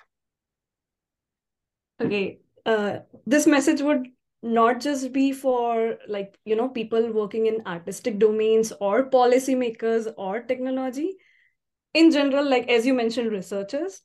Okay, 2.01 2.41
uh, 2.67 2.99
this 3.27 3.47
message 3.47 3.81
would 3.81 4.07
not 4.43 4.81
just 4.81 5.13
be 5.13 5.33
for 5.33 5.97
like 6.07 6.39
you 6.45 6.55
know 6.55 6.69
people 6.69 7.13
working 7.13 7.47
in 7.47 7.63
artistic 7.67 8.19
domains 8.19 8.73
or 8.81 9.11
policymakers 9.11 10.13
or 10.17 10.41
technology 10.41 11.17
in 11.95 12.11
general, 12.11 12.49
like 12.49 12.69
as 12.69 12.87
you 12.87 12.95
mentioned, 12.95 13.33
researchers, 13.33 14.03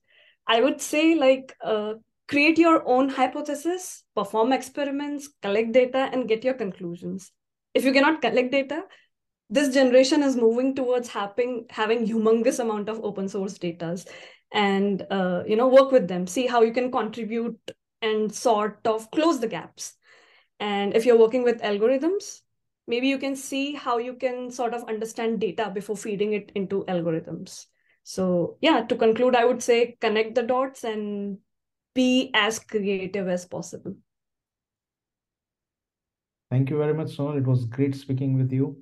I 0.47 0.61
would 0.61 0.81
say 0.81 1.15
like 1.15 1.55
uh, 1.63 1.95
create 2.27 2.57
your 2.57 2.87
own 2.87 3.09
hypothesis, 3.09 4.03
perform 4.15 4.53
experiments, 4.53 5.29
collect 5.41 5.73
data, 5.73 6.09
and 6.11 6.27
get 6.27 6.43
your 6.43 6.53
conclusions. 6.55 7.31
If 7.73 7.85
you 7.85 7.93
cannot 7.93 8.21
collect 8.21 8.51
data, 8.51 8.83
this 9.49 9.73
generation 9.73 10.23
is 10.23 10.35
moving 10.35 10.75
towards 10.75 11.09
having 11.09 11.65
having 11.69 12.07
humongous 12.07 12.59
amount 12.59 12.89
of 12.89 13.03
open 13.03 13.29
source 13.29 13.57
data 13.57 13.97
and 14.51 15.05
uh, 15.11 15.43
you 15.47 15.55
know 15.55 15.67
work 15.67 15.91
with 15.91 16.07
them 16.07 16.25
see 16.27 16.47
how 16.47 16.61
you 16.61 16.73
can 16.73 16.91
contribute 16.91 17.59
and 18.03 18.31
sort 18.31 18.85
of 18.85 19.09
close 19.09 19.39
the 19.39 19.47
gaps. 19.47 19.95
And 20.59 20.95
if 20.95 21.05
you're 21.07 21.17
working 21.17 21.43
with 21.43 21.61
algorithms 21.61 22.41
maybe 22.87 23.07
you 23.07 23.17
can 23.17 23.35
see 23.35 23.73
how 23.73 23.97
you 23.97 24.13
can 24.13 24.51
sort 24.51 24.73
of 24.73 24.83
understand 24.89 25.39
data 25.39 25.71
before 25.73 25.95
feeding 25.95 26.33
it 26.33 26.51
into 26.55 26.83
algorithms. 26.85 27.67
So 28.03 28.57
yeah 28.61 28.81
to 28.83 28.95
conclude 28.95 29.35
i 29.35 29.45
would 29.45 29.63
say 29.63 29.97
connect 30.01 30.35
the 30.35 30.43
dots 30.43 30.83
and 30.83 31.37
be 31.95 32.31
as 32.33 32.59
creative 32.59 33.27
as 33.27 33.45
possible. 33.45 33.95
Thank 36.49 36.69
you 36.69 36.77
very 36.77 36.93
much 36.93 37.15
sonal. 37.17 37.37
It 37.37 37.47
was 37.47 37.65
great 37.65 37.95
speaking 37.95 38.37
with 38.37 38.51
you. 38.51 38.77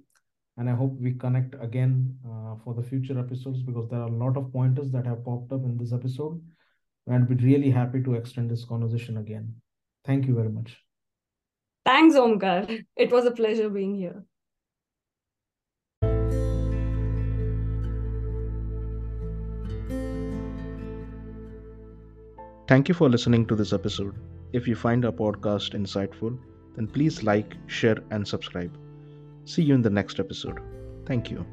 And 0.57 0.69
I 0.69 0.73
hope 0.73 0.97
we 0.99 1.13
connect 1.13 1.55
again 1.62 2.17
uh, 2.25 2.55
for 2.63 2.73
the 2.73 2.84
future 2.84 3.17
episodes 3.17 3.62
because 3.63 3.88
there 3.89 3.99
are 3.99 4.07
a 4.07 4.12
lot 4.12 4.38
of 4.38 4.51
pointers 4.51 4.91
that 4.91 5.05
have 5.05 5.23
popped 5.23 5.51
up 5.53 5.63
in 5.63 5.77
this 5.77 5.93
episode. 5.93 6.41
And 7.07 7.27
we're 7.27 7.45
really 7.45 7.71
happy 7.71 8.01
to 8.03 8.13
extend 8.15 8.49
this 8.49 8.65
conversation 8.65 9.17
again. 9.17 9.55
Thank 10.05 10.27
you 10.27 10.35
very 10.35 10.49
much. 10.49 10.77
Thanks, 11.85 12.15
Omkar. 12.15 12.85
It 12.95 13.11
was 13.11 13.25
a 13.25 13.31
pleasure 13.31 13.69
being 13.69 13.95
here. 13.95 14.23
Thank 22.67 22.87
you 22.87 22.93
for 22.93 23.09
listening 23.09 23.45
to 23.47 23.55
this 23.55 23.73
episode. 23.73 24.15
If 24.53 24.67
you 24.67 24.75
find 24.75 25.03
our 25.03 25.11
podcast 25.11 25.73
insightful, 25.73 26.39
then 26.75 26.87
please 26.87 27.21
like, 27.21 27.57
share, 27.67 27.97
and 28.11 28.25
subscribe. 28.25 28.77
See 29.43 29.63
you 29.63 29.75
in 29.75 29.81
the 29.81 29.89
next 29.89 30.19
episode. 30.19 30.59
Thank 31.05 31.29
you. 31.29 31.45